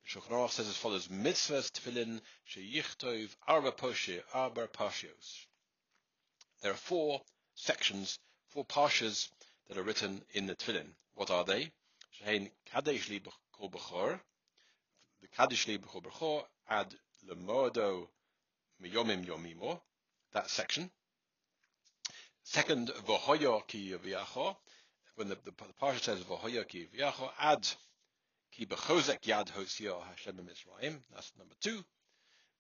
Shulchan 0.08 0.32
Aruch 0.32 0.51
says 0.51 0.67
as 0.67 0.75
follows: 0.75 1.08
Mitzvahs 1.08 1.69
tefillin 1.71 2.21
sheyichtov 2.51 3.29
arba 3.47 3.71
poshe 3.71 4.19
arba 4.34 4.67
pashios. 4.67 5.45
There 6.63 6.71
are 6.71 6.75
four 6.75 7.21
sections, 7.60 8.17
four 8.48 8.63
parshas 8.63 9.30
that 9.67 9.78
are 9.78 9.84
written 9.84 10.22
in 10.32 10.48
the 10.48 10.56
Tefillin. 10.56 10.88
What 11.15 11.30
are 11.30 11.43
they? 11.43 11.72
Kadesh 12.72 13.10
b'chor, 13.10 14.19
the 15.22 15.28
Kadesh 15.28 15.67
li 15.67 15.78
b'chol 15.78 16.04
b'chor 16.04 16.43
ad 16.69 16.95
lemodo 17.28 18.08
miyomim 18.82 19.26
yomimo, 19.26 19.82
that 20.32 20.50
section. 20.50 20.89
Second, 22.43 22.89
v'hoyo 23.06 23.67
ki 23.67 23.91
yaviacho, 23.91 24.56
when 25.15 25.28
the, 25.28 25.36
the, 25.43 25.52
the 25.52 25.74
parsha 25.82 26.00
says 26.00 26.24
v'hoyo 26.24 26.65
ki 26.65 26.88
yaviacho, 26.88 27.30
ad 27.39 27.67
ki 28.54 28.65
b'chozek 28.65 29.22
yad 29.24 29.52
hosio 29.52 30.02
Hashem 30.10 30.38
Mitzrayim, 30.38 30.98
that's 31.13 31.34
number 31.38 31.56
two. 31.60 31.84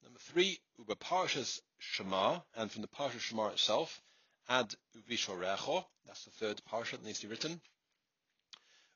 Number 0.03 0.19
three, 0.19 0.59
uba 0.77 0.95
parshas 0.95 1.61
Shema, 1.79 2.39
and 2.55 2.69
from 2.69 2.81
the 2.81 2.89
parsha 2.89 3.19
Shema 3.19 3.47
itself, 3.47 4.01
Ad 4.47 4.75
uvishorecho, 4.95 5.85
that's 6.05 6.25
the 6.25 6.31
third 6.31 6.61
parsha 6.71 6.91
that 6.91 7.03
needs 7.03 7.19
to 7.19 7.27
be 7.27 7.31
written. 7.31 7.61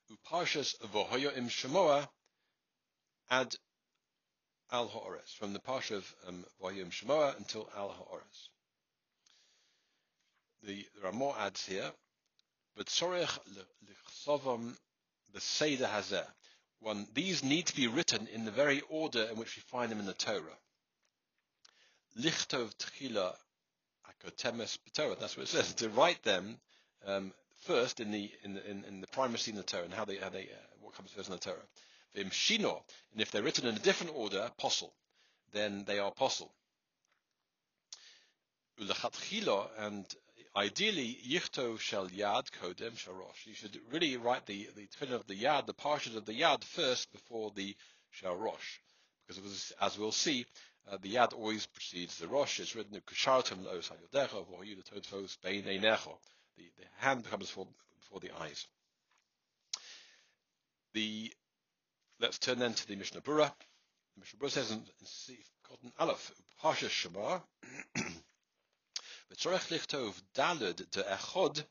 Uparshas 0.09 0.75
vohoyo 0.79 1.35
im 1.35 1.49
shemoa, 1.49 2.07
ad 3.29 3.55
al 4.71 4.87
ha'ores, 4.87 5.33
from 5.35 5.53
the 5.53 5.59
parsha 5.59 5.97
of 5.97 6.15
um, 6.27 6.45
vohoyo 6.61 6.81
im 6.81 6.91
shemoa 6.91 7.35
until 7.37 7.69
al 7.75 7.89
ha'ores. 7.89 8.49
The, 10.63 10.87
there 10.95 11.09
are 11.09 11.13
more 11.13 11.37
ads 11.37 11.65
here. 11.65 11.91
But 12.75 12.87
sorech 12.87 13.37
lichsovam 13.85 14.75
b'seder 15.33 15.89
hazeh. 15.89 16.25
One, 16.79 17.07
these 17.13 17.43
need 17.43 17.67
to 17.67 17.75
be 17.75 17.87
written 17.87 18.27
in 18.27 18.45
the 18.45 18.51
very 18.51 18.81
order 18.89 19.23
in 19.23 19.37
which 19.37 19.55
we 19.55 19.61
find 19.61 19.91
them 19.91 19.99
in 19.99 20.05
the 20.05 20.13
Torah. 20.13 20.57
Lichtov 22.17 22.75
tchila 22.75 23.35
Kotemes 24.25 24.77
Torah. 24.93 25.15
That's 25.19 25.37
what 25.37 25.43
it 25.43 25.49
says. 25.49 25.73
To 25.75 25.89
write 25.89 26.23
them 26.23 26.57
um, 27.05 27.33
first 27.61 27.99
in 27.99 28.11
the 28.11 28.31
in 28.43 28.53
the 28.55 28.69
in, 28.69 28.83
in 28.85 29.01
the 29.01 29.07
primacy 29.07 29.51
in 29.51 29.57
the 29.57 29.63
Torah 29.63 29.83
and 29.83 29.93
how 29.93 30.05
they 30.05 30.17
how 30.17 30.29
they 30.29 30.43
uh, 30.43 30.65
what 30.81 30.95
comes 30.95 31.11
first 31.11 31.29
in 31.29 31.33
the 31.33 31.39
Torah. 31.39 31.67
Vim 32.15 32.29
shino, 32.29 32.81
and 33.11 33.21
if 33.21 33.31
they're 33.31 33.43
written 33.43 33.67
in 33.67 33.75
a 33.75 33.79
different 33.79 34.13
order, 34.15 34.39
apostle, 34.41 34.93
then 35.51 35.83
they 35.85 35.99
are 35.99 36.09
apostle. 36.09 36.51
Ulachatchila, 38.79 39.67
and 39.79 40.05
ideally 40.55 41.17
yichto 41.27 41.79
shel 41.79 42.07
yad 42.07 42.49
kodem 42.61 42.91
sharosh. 42.91 43.45
You 43.45 43.53
should 43.53 43.77
really 43.91 44.17
write 44.17 44.45
the 44.45 44.69
the 44.75 44.87
tefillin 44.87 45.13
of 45.13 45.27
the 45.27 45.35
yad, 45.35 45.65
the 45.65 45.73
parshas 45.73 46.15
of 46.15 46.25
the 46.25 46.39
yad 46.39 46.63
first 46.63 47.11
before 47.11 47.51
the 47.55 47.75
sharosh, 48.21 48.79
because 49.27 49.41
was, 49.41 49.73
as 49.81 49.97
we'll 49.97 50.11
see, 50.11 50.45
uh, 50.89 50.97
the 51.01 51.15
yad 51.15 51.33
always 51.33 51.65
precedes 51.65 52.17
the 52.17 52.27
rosh. 52.27 52.59
It's 52.59 52.75
written 52.75 52.93
bein 55.41 55.63
einecho. 55.63 56.17
The 56.57 56.71
the 56.77 56.85
hand 56.97 57.25
comes 57.25 57.47
before, 57.47 57.67
before 58.01 58.19
the 58.19 58.31
eyes. 58.41 58.67
The 60.93 61.33
let's 62.19 62.37
turn 62.37 62.59
then 62.59 62.73
to 62.73 62.87
the 62.87 62.95
Mishnah 62.95 63.21
Bura. 63.21 63.51
The 64.15 64.19
Mishnah 64.19 64.39
Bura 64.39 64.49
says 64.51 64.71
in, 64.71 64.77
in 64.77 65.05
Sif 65.05 65.49
Cotton 65.63 65.91
Aleph 65.99 66.31
Parsha 66.61 66.89
Shema 66.89 67.39
v'tzorech 69.31 69.69
lichtov 69.69 70.21
dalad 70.35 70.89
de 70.91 71.03
echod 71.03 71.63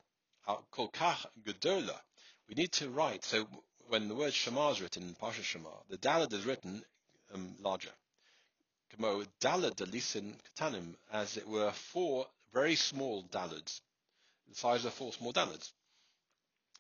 kol 0.71 0.91
kach 0.91 1.27
gedola. 1.45 2.01
We 2.49 2.55
need 2.55 2.73
to 2.73 2.91
write 2.91 3.25
so 3.25 3.47
when 3.89 4.09
the 4.09 4.15
word 4.15 4.33
Shema 4.33 4.71
is 4.71 4.81
written 4.81 5.03
in 5.03 5.15
Parsha 5.15 5.43
Shema, 5.43 5.71
the 5.89 5.99
dalad 5.99 6.33
is 6.33 6.47
written 6.47 6.83
um, 7.35 7.55
larger. 7.61 7.93
Kamo 8.97 9.25
dalad 9.41 9.77
dalisin 9.77 10.35
katanim, 10.57 10.95
as 11.13 11.37
it 11.39 11.49
were 11.49 11.73
four 11.73 12.27
very 12.53 12.75
small 12.75 13.23
dalads, 13.25 13.81
the 14.49 14.55
size 14.55 14.85
of 14.85 14.93
four 14.93 15.13
small 15.13 15.33
dalads. 15.33 15.73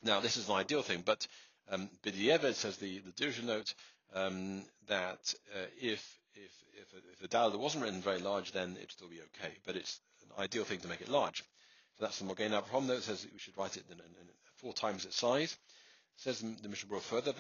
Now, 0.02 0.20
this 0.20 0.36
is 0.36 0.48
an 0.48 0.56
ideal 0.56 0.82
thing, 0.82 1.02
but 1.06 1.26
um, 1.70 1.88
Bidiyeved 2.04 2.54
says 2.54 2.76
the, 2.76 2.98
the 2.98 3.12
Dirshu 3.12 3.44
note 3.44 3.74
um, 4.14 4.62
that 4.88 5.34
uh, 5.54 5.66
if 5.80 6.18
if 6.34 6.50
if, 6.74 7.02
if 7.12 7.18
the 7.20 7.28
dalad 7.28 7.58
wasn't 7.58 7.84
written 7.84 8.02
very 8.02 8.18
large, 8.18 8.52
then 8.52 8.76
it'd 8.76 8.92
still 8.92 9.08
be 9.08 9.20
okay. 9.20 9.52
But 9.64 9.76
it's 9.76 9.98
an 10.22 10.42
ideal 10.42 10.64
thing 10.64 10.80
to 10.80 10.88
make 10.88 11.00
it 11.00 11.08
large. 11.08 11.42
So 11.98 12.04
that's 12.04 12.18
the 12.18 12.26
Mogen 12.26 12.50
Avraham 12.50 12.86
note 12.86 13.04
says 13.04 13.26
we 13.32 13.38
should 13.38 13.56
write 13.56 13.76
it 13.76 13.84
in, 13.90 13.94
in, 13.94 14.00
in 14.00 14.28
four 14.56 14.74
times 14.74 15.04
its 15.06 15.16
size. 15.16 15.56
Says 16.16 16.40
the 16.40 16.68
Mishnah 16.68 17.00
further, 17.00 17.32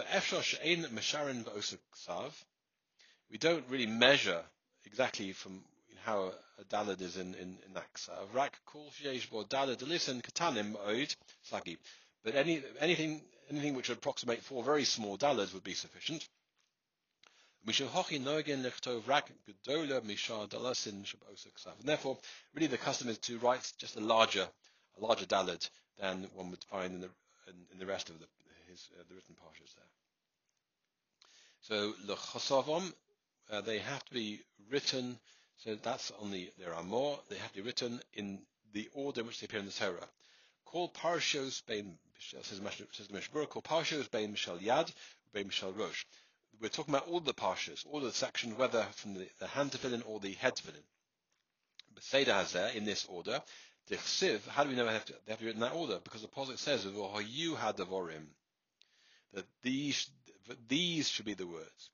We 3.30 3.38
don't 3.38 3.64
really 3.68 3.86
measure 3.86 4.42
exactly 4.84 5.32
from 5.32 5.62
how 6.04 6.32
a 6.58 6.64
dalad 6.64 7.00
is 7.00 7.16
in, 7.16 7.34
in, 7.34 7.58
in 7.66 7.74
Aksa. 7.74 8.12
Rak 8.32 8.58
kol 8.66 8.90
sheyesh 9.00 9.30
bo 9.30 9.44
dalad 9.44 9.86
listen 9.86 10.20
katanim 10.20 10.76
oid 10.86 11.14
slagi. 11.50 11.76
But 12.24 12.34
any, 12.34 12.62
anything, 12.80 13.22
anything 13.50 13.74
which 13.74 13.88
would 13.88 13.98
approximate 13.98 14.42
four 14.42 14.62
very 14.62 14.84
small 14.84 15.16
dalads 15.18 15.52
would 15.54 15.64
be 15.64 15.74
sufficient. 15.74 16.28
And 17.64 17.74
therefore, 21.84 22.18
really 22.54 22.66
the 22.66 22.78
custom 22.78 23.08
is 23.08 23.18
to 23.18 23.38
write 23.38 23.72
just 23.78 23.96
a 23.96 24.00
larger, 24.00 24.48
a 24.98 25.00
larger 25.00 25.26
dalad 25.26 25.68
than 26.00 26.26
one 26.34 26.50
would 26.50 26.64
find 26.64 26.94
in 26.94 27.00
the 27.02 27.10
in, 27.48 27.54
in 27.72 27.78
the 27.78 27.86
rest 27.86 28.10
of 28.10 28.18
the 28.18 28.26
his 28.68 28.88
uh, 28.98 29.02
the 29.08 29.14
written 29.14 29.36
parshas 29.36 29.74
there. 29.76 29.86
So 31.60 31.94
uh, 33.52 33.60
they 33.60 33.78
have 33.78 34.04
to 34.06 34.14
be 34.14 34.40
written. 34.70 35.18
So 35.58 35.76
that's 35.76 36.10
on 36.20 36.30
the 36.30 36.50
there 36.58 36.74
are 36.74 36.82
more. 36.82 37.18
They 37.28 37.36
have 37.36 37.52
to 37.52 37.58
be 37.58 37.66
written 37.66 38.00
in 38.14 38.40
the 38.72 38.88
order 38.94 39.20
in 39.20 39.26
which 39.26 39.40
they 39.40 39.44
appear 39.44 39.60
in 39.60 39.66
the 39.66 39.72
Torah. 39.72 40.08
Call 40.64 40.88
parshos 40.90 41.64
bein 41.66 41.98
says 42.18 42.58
the 42.58 42.64
Mishmur. 42.64 43.48
Call 43.48 43.62
parshos 43.62 44.10
bein 44.10 44.34
mishal 44.34 44.58
yad 44.60 44.92
bein 45.32 45.48
mishal 45.48 45.78
rosh. 45.78 46.04
We're 46.60 46.68
talking 46.68 46.94
about 46.94 47.08
all 47.08 47.20
the 47.20 47.34
parshas, 47.34 47.84
all 47.90 48.00
the 48.00 48.12
sections, 48.12 48.56
whether 48.56 48.82
from 48.92 49.14
the, 49.14 49.28
the 49.38 49.46
hand 49.46 49.72
to 49.72 49.78
fill 49.78 49.94
in 49.94 50.02
or 50.02 50.20
the 50.20 50.32
head 50.32 50.56
to 50.56 50.62
fill 50.62 50.74
in. 50.74 50.82
Beseda 51.94 52.32
has 52.34 52.52
there 52.52 52.70
in 52.70 52.84
this 52.84 53.06
order. 53.08 53.42
Dichsiv, 53.90 54.46
how 54.48 54.62
do 54.62 54.70
we 54.70 54.76
know 54.76 54.86
they 54.86 54.92
have, 54.92 55.04
to, 55.06 55.12
they 55.26 55.32
have 55.32 55.38
to 55.38 55.44
be 55.44 55.46
written 55.46 55.62
in 55.62 55.68
that 55.68 55.76
order? 55.76 55.98
Because 56.02 56.22
the 56.22 56.28
Prophet 56.28 56.58
says, 56.58 56.86
you 57.28 57.54
had 57.56 57.76
that 57.76 59.44
these 59.62 60.08
these 60.68 61.08
should 61.08 61.26
be 61.26 61.34
the 61.34 61.46
words. 61.46 61.90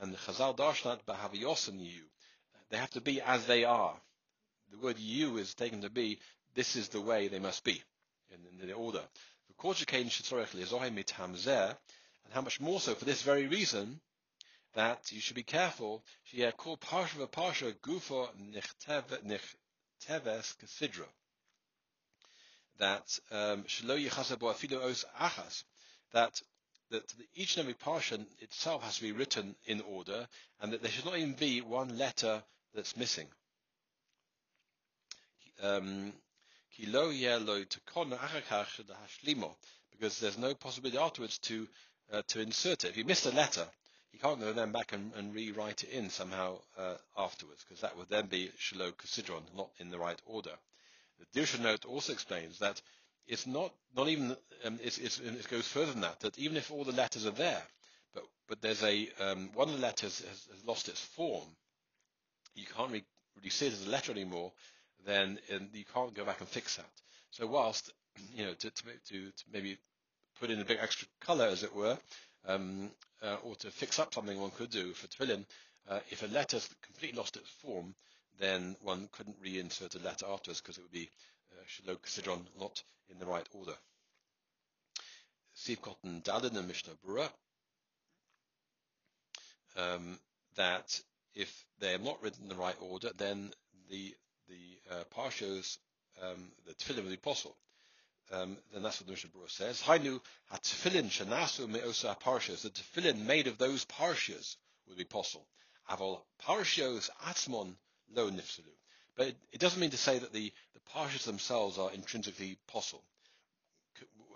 And 0.00 0.16
Chazal 0.16 0.56
Darshanat 0.56 1.04
Bahaviyosan 1.04 1.80
you. 1.80 2.02
They 2.70 2.76
have 2.76 2.90
to 2.90 3.00
be 3.00 3.20
as 3.20 3.46
they 3.46 3.64
are. 3.64 3.96
The 4.70 4.78
word 4.78 4.98
you 4.98 5.38
is 5.38 5.54
taken 5.54 5.82
to 5.82 5.90
be 5.90 6.18
this 6.54 6.76
is 6.76 6.88
the 6.88 7.00
way 7.00 7.28
they 7.28 7.38
must 7.38 7.64
be 7.64 7.82
in, 8.30 8.60
in 8.60 8.66
the 8.66 8.74
order. 8.74 9.02
And 9.58 9.74
how 12.32 12.40
much 12.40 12.60
more 12.60 12.80
so 12.80 12.94
for 12.94 13.04
this 13.04 13.22
very 13.22 13.46
reason 13.46 14.00
that 14.74 15.10
you 15.10 15.20
should 15.20 15.36
be 15.36 15.42
careful. 15.42 16.04
Call 16.56 16.76
parsha 16.76 17.30
parsha 17.30 17.72
gufo 17.80 18.28
nichteves 18.38 20.56
kasidra. 20.58 21.06
That 22.78 23.18
um. 23.30 23.64
That 26.12 26.42
that 26.90 27.12
each 27.34 27.56
and 27.56 27.62
every 27.62 27.74
portion 27.74 28.26
itself 28.40 28.82
has 28.82 28.96
to 28.96 29.02
be 29.02 29.12
written 29.12 29.54
in 29.66 29.80
order, 29.82 30.28
and 30.60 30.72
that 30.72 30.82
there 30.82 30.90
should 30.90 31.04
not 31.04 31.16
even 31.18 31.34
be 31.34 31.60
one 31.60 31.98
letter 31.98 32.42
that's 32.74 32.96
missing. 32.96 33.26
Um, 35.62 36.12
because 39.90 40.20
there's 40.20 40.38
no 40.38 40.54
possibility 40.54 40.98
afterwards 40.98 41.38
to 41.38 41.66
uh, 42.12 42.22
to 42.28 42.40
insert 42.40 42.84
it. 42.84 42.90
If 42.90 42.96
you 42.96 43.04
missed 43.04 43.26
a 43.26 43.32
letter, 43.32 43.66
you 44.12 44.18
can't 44.20 44.40
go 44.40 44.52
then 44.52 44.72
back 44.72 44.92
and, 44.92 45.12
and 45.14 45.34
rewrite 45.34 45.82
it 45.84 45.90
in 45.90 46.10
somehow 46.10 46.58
uh, 46.78 46.94
afterwards, 47.18 47.64
because 47.64 47.80
that 47.82 47.96
would 47.96 48.08
then 48.08 48.26
be 48.26 48.50
shelo 48.58 48.92
kasidron, 48.92 49.42
not 49.56 49.70
in 49.78 49.90
the 49.90 49.98
right 49.98 50.20
order. 50.26 50.52
The 51.18 51.40
Dirshu 51.40 51.60
note 51.60 51.84
also 51.84 52.12
explains 52.12 52.58
that 52.58 52.80
it's 53.28 53.46
not 53.46 53.72
not 53.96 54.08
even 54.08 54.36
um, 54.64 54.78
it's, 54.82 54.98
it's, 54.98 55.18
it 55.18 55.48
goes 55.48 55.66
further 55.66 55.92
than 55.92 56.02
that. 56.02 56.20
That 56.20 56.38
even 56.38 56.56
if 56.56 56.70
all 56.70 56.84
the 56.84 56.92
letters 56.92 57.26
are 57.26 57.30
there, 57.32 57.62
but 58.14 58.24
but 58.48 58.60
there's 58.60 58.82
a 58.82 59.08
um, 59.20 59.50
one 59.54 59.68
of 59.68 59.74
the 59.74 59.80
letters 59.80 60.20
has, 60.20 60.46
has, 60.52 60.64
lost 60.66 60.88
its 60.88 61.00
form, 61.00 61.46
you 62.54 62.66
can't 62.76 62.90
really, 62.90 63.04
really 63.36 63.50
see 63.50 63.66
it 63.66 63.72
as 63.72 63.86
a 63.86 63.90
letter 63.90 64.12
anymore. 64.12 64.52
Then 65.04 65.38
you 65.72 65.84
can't 65.92 66.14
go 66.14 66.24
back 66.24 66.40
and 66.40 66.48
fix 66.48 66.76
that. 66.76 66.90
So 67.30 67.46
whilst 67.46 67.92
you 68.34 68.44
know 68.44 68.54
to 68.54 68.70
to, 68.70 68.82
to, 69.08 69.26
to 69.30 69.44
maybe 69.52 69.78
put 70.40 70.50
in 70.50 70.60
a 70.60 70.64
bit 70.64 70.78
extra 70.80 71.08
color, 71.20 71.46
as 71.46 71.62
it 71.62 71.74
were, 71.74 71.98
um, 72.46 72.90
uh, 73.22 73.36
or 73.42 73.54
to 73.56 73.70
fix 73.70 73.98
up 73.98 74.14
something 74.14 74.38
one 74.40 74.50
could 74.50 74.70
do 74.70 74.92
for 74.92 75.06
tefillin, 75.08 75.44
uh, 75.88 76.00
if 76.10 76.22
a 76.22 76.26
letter's 76.26 76.68
completely 76.82 77.16
lost 77.18 77.36
its 77.36 77.48
form, 77.48 77.94
then 78.38 78.76
one 78.82 79.08
couldn't 79.12 79.42
reinsert 79.42 79.94
a 79.94 80.04
letter 80.04 80.26
afterwards 80.28 80.60
because 80.60 80.78
it 80.78 80.82
would 80.82 80.92
be 80.92 81.08
Shalok 81.68 82.06
Sidron 82.06 82.46
not 82.58 82.82
in 83.08 83.18
the 83.18 83.26
right 83.26 83.46
order. 83.52 83.76
Steve 85.54 85.80
Cotton 85.82 86.22
Dalin 86.22 86.56
and 86.56 86.68
Mishnah 86.68 86.94
Berurah 87.04 87.30
um, 89.76 90.18
that 90.56 91.00
if 91.34 91.64
they 91.80 91.94
are 91.94 91.98
not 91.98 92.22
written 92.22 92.44
in 92.44 92.48
the 92.48 92.54
right 92.54 92.76
order, 92.80 93.10
then 93.16 93.52
the 93.90 94.14
the 94.48 94.78
uh, 94.90 95.04
parshos, 95.16 95.78
um, 96.22 96.52
the 96.66 96.74
tefillin 96.74 97.04
will 97.04 97.10
be 97.10 97.16
posul. 97.16 97.54
Um, 98.32 98.56
then 98.72 98.82
that's 98.82 99.00
what 99.00 99.06
the 99.06 99.12
Mishnah 99.12 99.30
Berurah 99.30 99.50
says. 99.50 99.82
Hainu 99.82 100.20
hatefillin 100.52 101.10
shanasu 101.10 101.68
meosa 101.68 102.18
parshas. 102.20 102.62
The 102.62 102.70
tefillin 102.70 103.26
made 103.26 103.46
of 103.46 103.58
those 103.58 103.84
parshas 103.84 104.56
would 104.88 104.96
be 104.96 105.04
posul. 105.04 105.44
Avol 105.90 106.20
parshos 106.42 107.10
atzmon 107.24 107.74
lo 108.14 108.30
nifsalu. 108.30 108.72
But 109.16 109.28
it, 109.28 109.36
it, 109.52 109.60
doesn't 109.60 109.80
mean 109.80 109.90
to 109.90 109.96
say 109.96 110.18
that 110.18 110.32
the, 110.32 110.52
the 110.74 110.80
parshas 110.94 111.24
themselves 111.24 111.78
are 111.78 111.90
intrinsically 111.92 112.58
posul. 112.68 113.02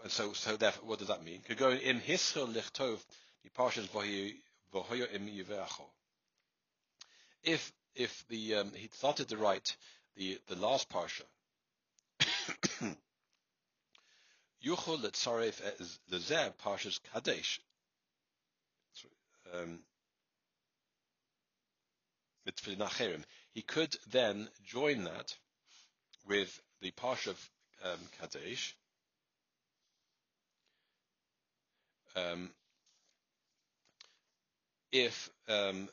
So, 0.09 0.33
so 0.33 0.57
therefore, 0.57 0.89
what 0.89 0.99
does 0.99 1.09
that 1.09 1.23
mean? 1.23 1.43
Could 1.43 1.59
go 1.59 1.71
im 1.71 2.01
hischel 2.01 2.49
lichtov 2.49 2.99
the 3.43 3.51
parshas 3.51 3.87
v'hoyo 3.89 5.15
im 5.15 5.29
yiveacho. 5.29 5.85
If 7.43 7.73
if 7.95 8.25
the 8.29 8.55
um, 8.57 8.73
he 8.75 8.89
started 8.95 9.29
to 9.29 9.37
write 9.37 9.77
the 10.17 10.39
the 10.49 10.57
last 10.57 10.89
parsha, 10.89 11.25
yuchol 14.65 15.03
letzaref 15.03 15.61
lezeh 16.11 16.55
parshas 16.65 16.99
kadesh. 17.13 17.61
Um, 19.53 19.81
he 23.53 23.63
could 23.63 23.97
then 24.11 24.49
join 24.65 25.05
that 25.05 25.37
with 26.27 26.61
the 26.81 26.91
Parsha 26.93 27.31
of 27.31 27.51
um, 27.85 27.99
Kadesh, 28.21 28.77
um, 32.17 32.51
if 34.93 35.31
um, 35.49 35.89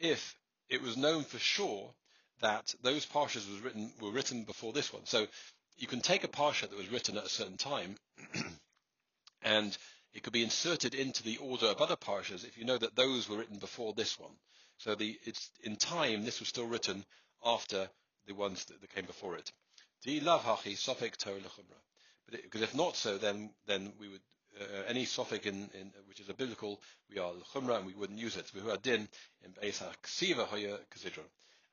if 0.00 0.36
it 0.68 0.82
was 0.82 0.96
known 0.96 1.24
for 1.24 1.38
sure 1.38 1.94
that 2.40 2.74
those 2.82 3.06
parshas 3.06 3.50
was 3.50 3.60
written 3.60 3.92
were 4.00 4.10
written 4.10 4.44
before 4.44 4.72
this 4.72 4.92
one. 4.92 5.06
So 5.06 5.26
you 5.76 5.86
can 5.86 6.00
take 6.00 6.24
a 6.24 6.28
parsha 6.28 6.68
that 6.68 6.76
was 6.76 6.90
written 6.90 7.16
at 7.16 7.24
a 7.24 7.28
certain 7.28 7.56
time 7.56 7.96
and 9.42 9.76
it 10.14 10.22
could 10.22 10.32
be 10.32 10.42
inserted 10.42 10.94
into 10.94 11.22
the 11.22 11.36
order 11.38 11.66
of 11.66 11.80
other 11.80 11.96
parshas 11.96 12.44
if 12.44 12.56
you 12.58 12.64
know 12.64 12.78
that 12.78 12.96
those 12.96 13.28
were 13.28 13.36
written 13.38 13.58
before 13.58 13.92
this 13.92 14.18
one. 14.18 14.32
So 14.78 14.94
the, 14.94 15.18
it's 15.24 15.50
in 15.62 15.76
time 15.76 16.24
this 16.24 16.40
was 16.40 16.48
still 16.48 16.66
written 16.66 17.04
after 17.44 17.88
the 18.26 18.34
ones 18.34 18.64
that, 18.66 18.80
that 18.80 18.94
came 18.94 19.06
before 19.06 19.36
it. 19.36 19.52
But 22.30 22.42
because 22.42 22.62
if 22.62 22.74
not 22.74 22.96
so, 22.96 23.18
then 23.18 23.50
then 23.66 23.92
we 23.98 24.08
would 24.08 24.20
uh, 24.60 24.82
any 24.86 25.04
suffix 25.04 25.46
in, 25.46 25.70
in, 25.74 25.92
which 26.06 26.20
is 26.20 26.28
a 26.28 26.34
biblical 26.34 26.80
we 27.10 27.18
are 27.18 27.32
l'chumra 27.32 27.76
and 27.76 27.86
we 27.86 27.94
wouldn't 27.94 28.18
use 28.18 28.36
it. 28.36 28.50
Din 28.82 29.08
in. 29.44 29.54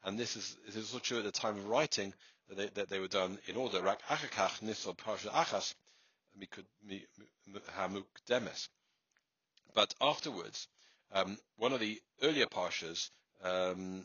And 0.04 0.20
this 0.20 0.36
is 0.36 0.58
this 0.66 0.76
is 0.76 0.94
also 0.94 1.00
true 1.00 1.18
at 1.20 1.24
the 1.24 1.32
time 1.32 1.58
of 1.58 1.68
writing 1.68 2.14
that 2.50 2.58
they, 2.58 2.68
that 2.70 2.90
they 2.90 3.00
were 3.00 3.08
done 3.08 3.40
in 3.48 3.56
order. 3.56 3.80
Hamukdemes. 7.78 8.68
But 9.74 9.94
afterwards, 10.02 10.68
um, 11.12 11.38
one 11.58 11.74
of 11.74 11.80
the 11.80 12.02
earlier 12.22 12.46
parshas 12.46 13.10
um, 13.44 14.04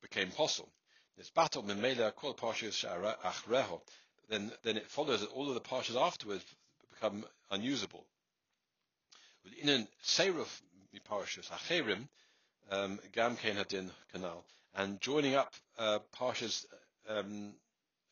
became 0.00 0.30
posul. 0.30 0.68
This 1.16 1.30
battle 1.30 1.62
memela 1.62 2.14
kol 2.14 2.34
parshas 2.34 2.84
achreho. 3.24 3.80
Then, 4.28 4.52
then 4.62 4.76
it 4.76 4.90
follows 4.90 5.20
that 5.20 5.30
all 5.30 5.48
of 5.48 5.54
the 5.54 5.60
parshas 5.60 6.00
afterwards 6.00 6.44
become 6.90 7.24
unusable. 7.50 8.04
In 9.60 9.68
an 9.68 9.88
seruf 10.04 10.60
parshas 11.08 11.50
acherim, 11.50 12.08
um, 12.70 12.98
gam 13.12 13.36
kein 13.36 13.56
hadin 13.56 13.90
canal, 14.12 14.44
and 14.74 15.00
joining 15.00 15.34
up 15.34 15.52
uh, 15.78 15.98
parshas 16.16 16.64
um, 17.08 17.52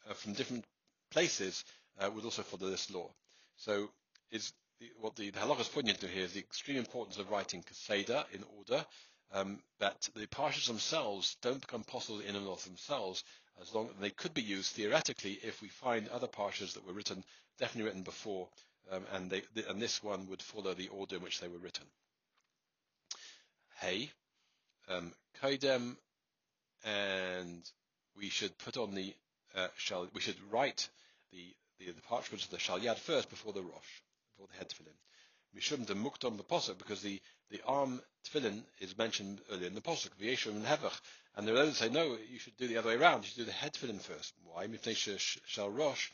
uh, 0.08 0.14
from 0.14 0.32
different 0.34 0.64
places 1.10 1.64
uh, 1.98 2.10
would 2.10 2.24
also 2.24 2.42
follow 2.42 2.70
this 2.70 2.90
law. 2.90 3.10
So 3.60 3.90
is 4.30 4.52
the, 4.80 4.90
what 5.00 5.16
the, 5.16 5.30
the 5.30 5.52
is 5.60 5.68
pointing 5.68 5.94
to 5.96 6.06
here 6.06 6.24
is 6.24 6.32
the 6.32 6.40
extreme 6.40 6.78
importance 6.78 7.18
of 7.18 7.30
writing 7.30 7.62
kaseda 7.62 8.24
in 8.32 8.42
order, 8.56 8.84
um, 9.32 9.58
that 9.78 10.08
the 10.16 10.26
parshas 10.26 10.66
themselves 10.66 11.36
don't 11.42 11.60
become 11.60 11.84
posul 11.84 12.20
in 12.20 12.36
and 12.36 12.48
of 12.48 12.64
themselves, 12.64 13.22
as 13.60 13.74
long 13.74 13.88
as 13.88 13.96
they 14.00 14.10
could 14.10 14.32
be 14.32 14.40
used 14.40 14.72
theoretically 14.72 15.38
if 15.42 15.60
we 15.60 15.68
find 15.68 16.08
other 16.08 16.26
parshas 16.26 16.72
that 16.72 16.86
were 16.86 16.94
written, 16.94 17.22
definitely 17.58 17.88
written 17.88 18.02
before, 18.02 18.48
um, 18.90 19.04
and, 19.12 19.30
they, 19.30 19.42
and 19.68 19.80
this 19.80 20.02
one 20.02 20.26
would 20.30 20.40
follow 20.40 20.72
the 20.72 20.88
order 20.88 21.16
in 21.16 21.22
which 21.22 21.40
they 21.40 21.48
were 21.48 21.58
written. 21.58 21.84
Hey, 23.80 24.10
um, 24.88 25.12
and 26.84 27.70
we 28.16 28.30
should 28.30 28.56
put 28.58 28.78
on 28.78 28.94
the 28.94 29.14
uh, 29.54 29.68
shal. 29.76 30.08
We 30.14 30.20
should 30.22 30.36
write 30.50 30.88
the 31.32 31.54
the, 31.80 31.90
the 31.92 32.02
parchment 32.02 32.44
of 32.44 32.50
the 32.50 32.58
shalyad 32.58 32.98
first 32.98 33.28
before 33.30 33.52
the 33.52 33.62
rosh, 33.62 34.02
before 34.32 34.48
the 34.52 34.58
head 34.58 34.68
tefillin. 34.68 34.94
Mishum 35.56 35.84
de 35.86 35.94
mukdom 35.94 36.36
the 36.36 36.44
posuk 36.44 36.78
because 36.78 37.02
the 37.02 37.20
the 37.50 37.60
arm 37.66 38.00
tefillin 38.24 38.62
is 38.78 38.96
mentioned 38.96 39.40
earlier 39.50 39.66
in 39.66 39.74
the 39.74 39.80
posuk 39.80 40.10
v'yeshum 40.20 40.54
and 40.54 40.64
hevach, 40.64 41.00
and 41.36 41.48
the 41.48 41.58
others 41.58 41.78
say 41.78 41.88
no, 41.88 42.16
you 42.30 42.38
should 42.38 42.56
do 42.56 42.68
the 42.68 42.76
other 42.76 42.90
way 42.90 42.94
around. 42.94 43.22
You 43.22 43.28
should 43.28 43.38
do 43.38 43.44
the 43.44 43.52
head 43.52 43.72
tefillin 43.72 44.00
first. 44.00 44.34
Why? 44.44 44.66
Mifnei 44.66 45.18
shal 45.46 45.70
rosh 45.70 46.10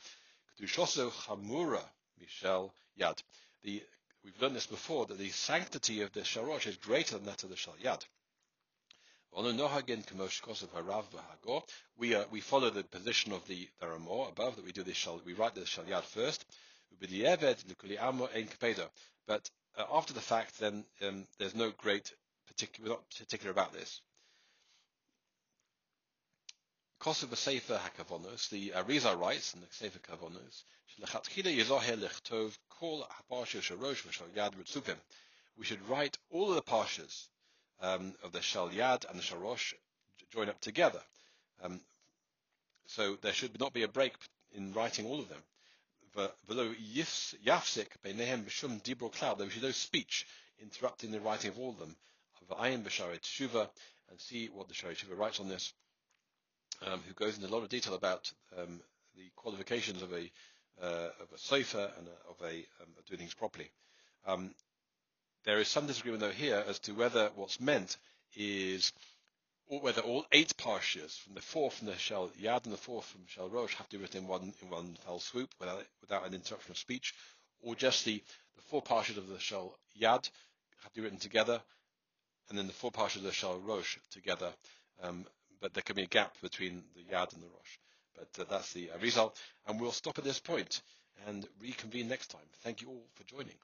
kedushoso 0.59 1.11
chamura 1.11 1.83
mishal 2.19 2.71
yad. 2.99 3.21
The 3.63 3.83
we've 4.23 4.41
learned 4.41 4.55
this 4.55 4.67
before 4.67 5.05
that 5.05 5.17
the 5.17 5.29
sanctity 5.29 6.01
of 6.01 6.11
the 6.13 6.21
sharosh 6.21 6.67
is 6.67 6.77
greater 6.77 7.15
than 7.17 7.25
that 7.25 7.43
of 7.43 7.49
the 7.49 7.55
shalyad. 9.35 11.63
We 11.97 12.15
uh, 12.15 12.25
we 12.31 12.41
follow 12.41 12.69
the 12.69 12.83
position 12.83 13.33
of 13.33 13.45
the 13.47 13.67
there 13.79 13.91
are 13.91 13.99
more 13.99 14.29
above 14.29 14.55
that 14.55 14.65
we 14.65 14.71
do 14.71 14.83
this 14.83 14.97
shal 14.97 15.21
we 15.25 15.33
write 15.33 15.55
the 15.55 15.61
shalyad 15.61 16.03
first. 16.03 16.45
But 19.27 19.49
uh, 19.77 19.83
after 19.91 20.13
the 20.13 20.21
fact, 20.21 20.59
then 20.59 20.85
um, 21.01 21.27
there's 21.37 21.55
no 21.55 21.71
great 21.71 22.13
particular 22.47 22.89
not 22.89 23.09
particular 23.09 23.51
about 23.51 23.73
this. 23.73 24.01
Kosovo 26.99 27.35
Sefer 27.35 27.77
Hakavonos, 27.77 28.49
the 28.49 28.71
Arizal 28.71 29.19
writes 29.19 29.53
in 29.53 29.61
the 29.61 29.67
Sefer 29.69 29.99
Kavonos, 29.99 30.63
we 35.57 35.65
should 35.65 35.87
write 35.87 36.17
all 36.31 36.49
of 36.49 36.55
the 36.55 36.61
parshas 36.63 37.27
um, 37.81 38.13
of 38.23 38.31
the 38.31 38.41
Shal 38.41 38.69
Yad 38.69 39.09
and 39.09 39.19
the 39.19 39.23
Sharosh 39.23 39.73
join 40.31 40.49
up 40.49 40.59
together. 40.61 41.01
Um, 41.63 41.79
so 42.87 43.17
there 43.21 43.33
should 43.33 43.59
not 43.59 43.73
be 43.73 43.83
a 43.83 43.87
break 43.87 44.13
in 44.53 44.73
writing 44.73 45.05
all 45.05 45.19
of 45.19 45.29
them. 45.29 45.41
Below 46.47 46.73
Yafsik 46.73 47.89
Beinehem 48.03 48.43
B'Shum 48.43 48.81
Dibro 48.81 49.11
Cloud, 49.11 49.37
there 49.37 49.49
should 49.49 49.61
be 49.61 49.67
no 49.67 49.71
speech 49.71 50.25
interrupting 50.59 51.11
the 51.11 51.19
writing 51.19 51.51
of 51.51 51.59
all 51.59 51.69
of 51.69 51.79
them. 51.79 51.95
Of 52.49 52.57
Ayin 52.57 52.83
B'Shaarei 52.83 53.19
Teshuva, 53.19 53.69
and 54.09 54.19
see 54.19 54.47
what 54.47 54.67
the 54.67 54.73
Shaarei 54.73 54.95
Teshuva 54.95 55.17
writes 55.17 55.39
on 55.39 55.49
this, 55.49 55.73
um, 56.85 57.01
who 57.07 57.13
goes 57.13 57.35
into 57.35 57.47
a 57.47 57.53
lot 57.53 57.63
of 57.63 57.69
detail 57.69 57.93
about 57.93 58.31
um, 58.57 58.79
the 59.15 59.29
qualifications 59.35 60.01
of 60.01 60.13
a 60.13 60.31
uh, 60.81 61.09
of 61.19 61.31
a 61.33 61.37
sofer 61.37 61.89
and 61.97 62.07
a, 62.07 62.29
of 62.29 62.41
a 62.43 62.57
um, 62.81 62.89
doing 63.07 63.19
things 63.19 63.33
properly. 63.33 63.69
Um, 64.25 64.53
there 65.47 65.59
is 65.59 65.69
some 65.69 65.87
disagreement 65.87 66.19
though 66.21 66.29
here 66.29 66.61
as 66.67 66.77
to 66.77 66.91
whether 66.91 67.31
what's 67.35 67.61
meant 67.61 67.95
is 68.35 68.91
whether 69.69 70.01
all 70.01 70.25
eight 70.33 70.53
parshas 70.57 71.17
from 71.19 71.35
the 71.35 71.41
four 71.41 71.71
from 71.71 71.87
the 71.87 71.97
Shel 71.97 72.29
Yad 72.41 72.65
and 72.65 72.73
the 72.73 72.77
four 72.77 73.01
from 73.01 73.21
Shel 73.27 73.47
Rosh 73.47 73.73
have 73.75 73.87
to 73.89 73.97
be 73.97 74.01
written 74.01 74.23
in 74.23 74.27
one 74.27 74.53
in 74.61 74.69
one 74.69 74.97
fell 75.05 75.19
swoop 75.19 75.49
without 75.57 75.85
without 76.01 76.27
an 76.27 76.33
interruption 76.33 76.71
of 76.71 76.77
speech, 76.77 77.13
or 77.61 77.75
just 77.75 78.03
the, 78.03 78.21
the 78.57 78.61
four 78.63 78.81
parshas 78.83 79.15
of 79.17 79.29
the 79.29 79.39
Shel 79.39 79.73
Yad 79.97 80.29
have 80.83 80.91
to 80.93 80.95
be 80.95 81.01
written 81.01 81.17
together, 81.17 81.61
and 82.49 82.57
then 82.57 82.67
the 82.67 82.73
four 82.73 82.91
parshas 82.91 83.17
of 83.17 83.23
the 83.23 83.31
Shel 83.31 83.57
Rosh 83.59 83.97
together. 84.11 84.51
Um, 85.01 85.25
but 85.61 85.73
there 85.73 85.83
can 85.83 85.95
be 85.95 86.03
a 86.03 86.07
gap 86.07 86.35
between 86.41 86.83
the 86.93 87.03
Yad 87.03 87.33
and 87.33 87.41
the 87.41 87.47
Rosh. 87.47 87.77
But 88.17 88.41
uh, 88.41 88.45
that's 88.49 88.73
the 88.73 88.91
uh, 88.91 88.97
result, 88.99 89.39
and 89.65 89.79
we'll 89.79 89.93
stop 89.93 90.17
at 90.17 90.25
this 90.25 90.39
point 90.39 90.81
and 91.25 91.47
reconvene 91.61 92.09
next 92.09 92.31
time. 92.31 92.41
Thank 92.63 92.81
you 92.81 92.89
all 92.89 93.07
for 93.15 93.23
joining. 93.23 93.55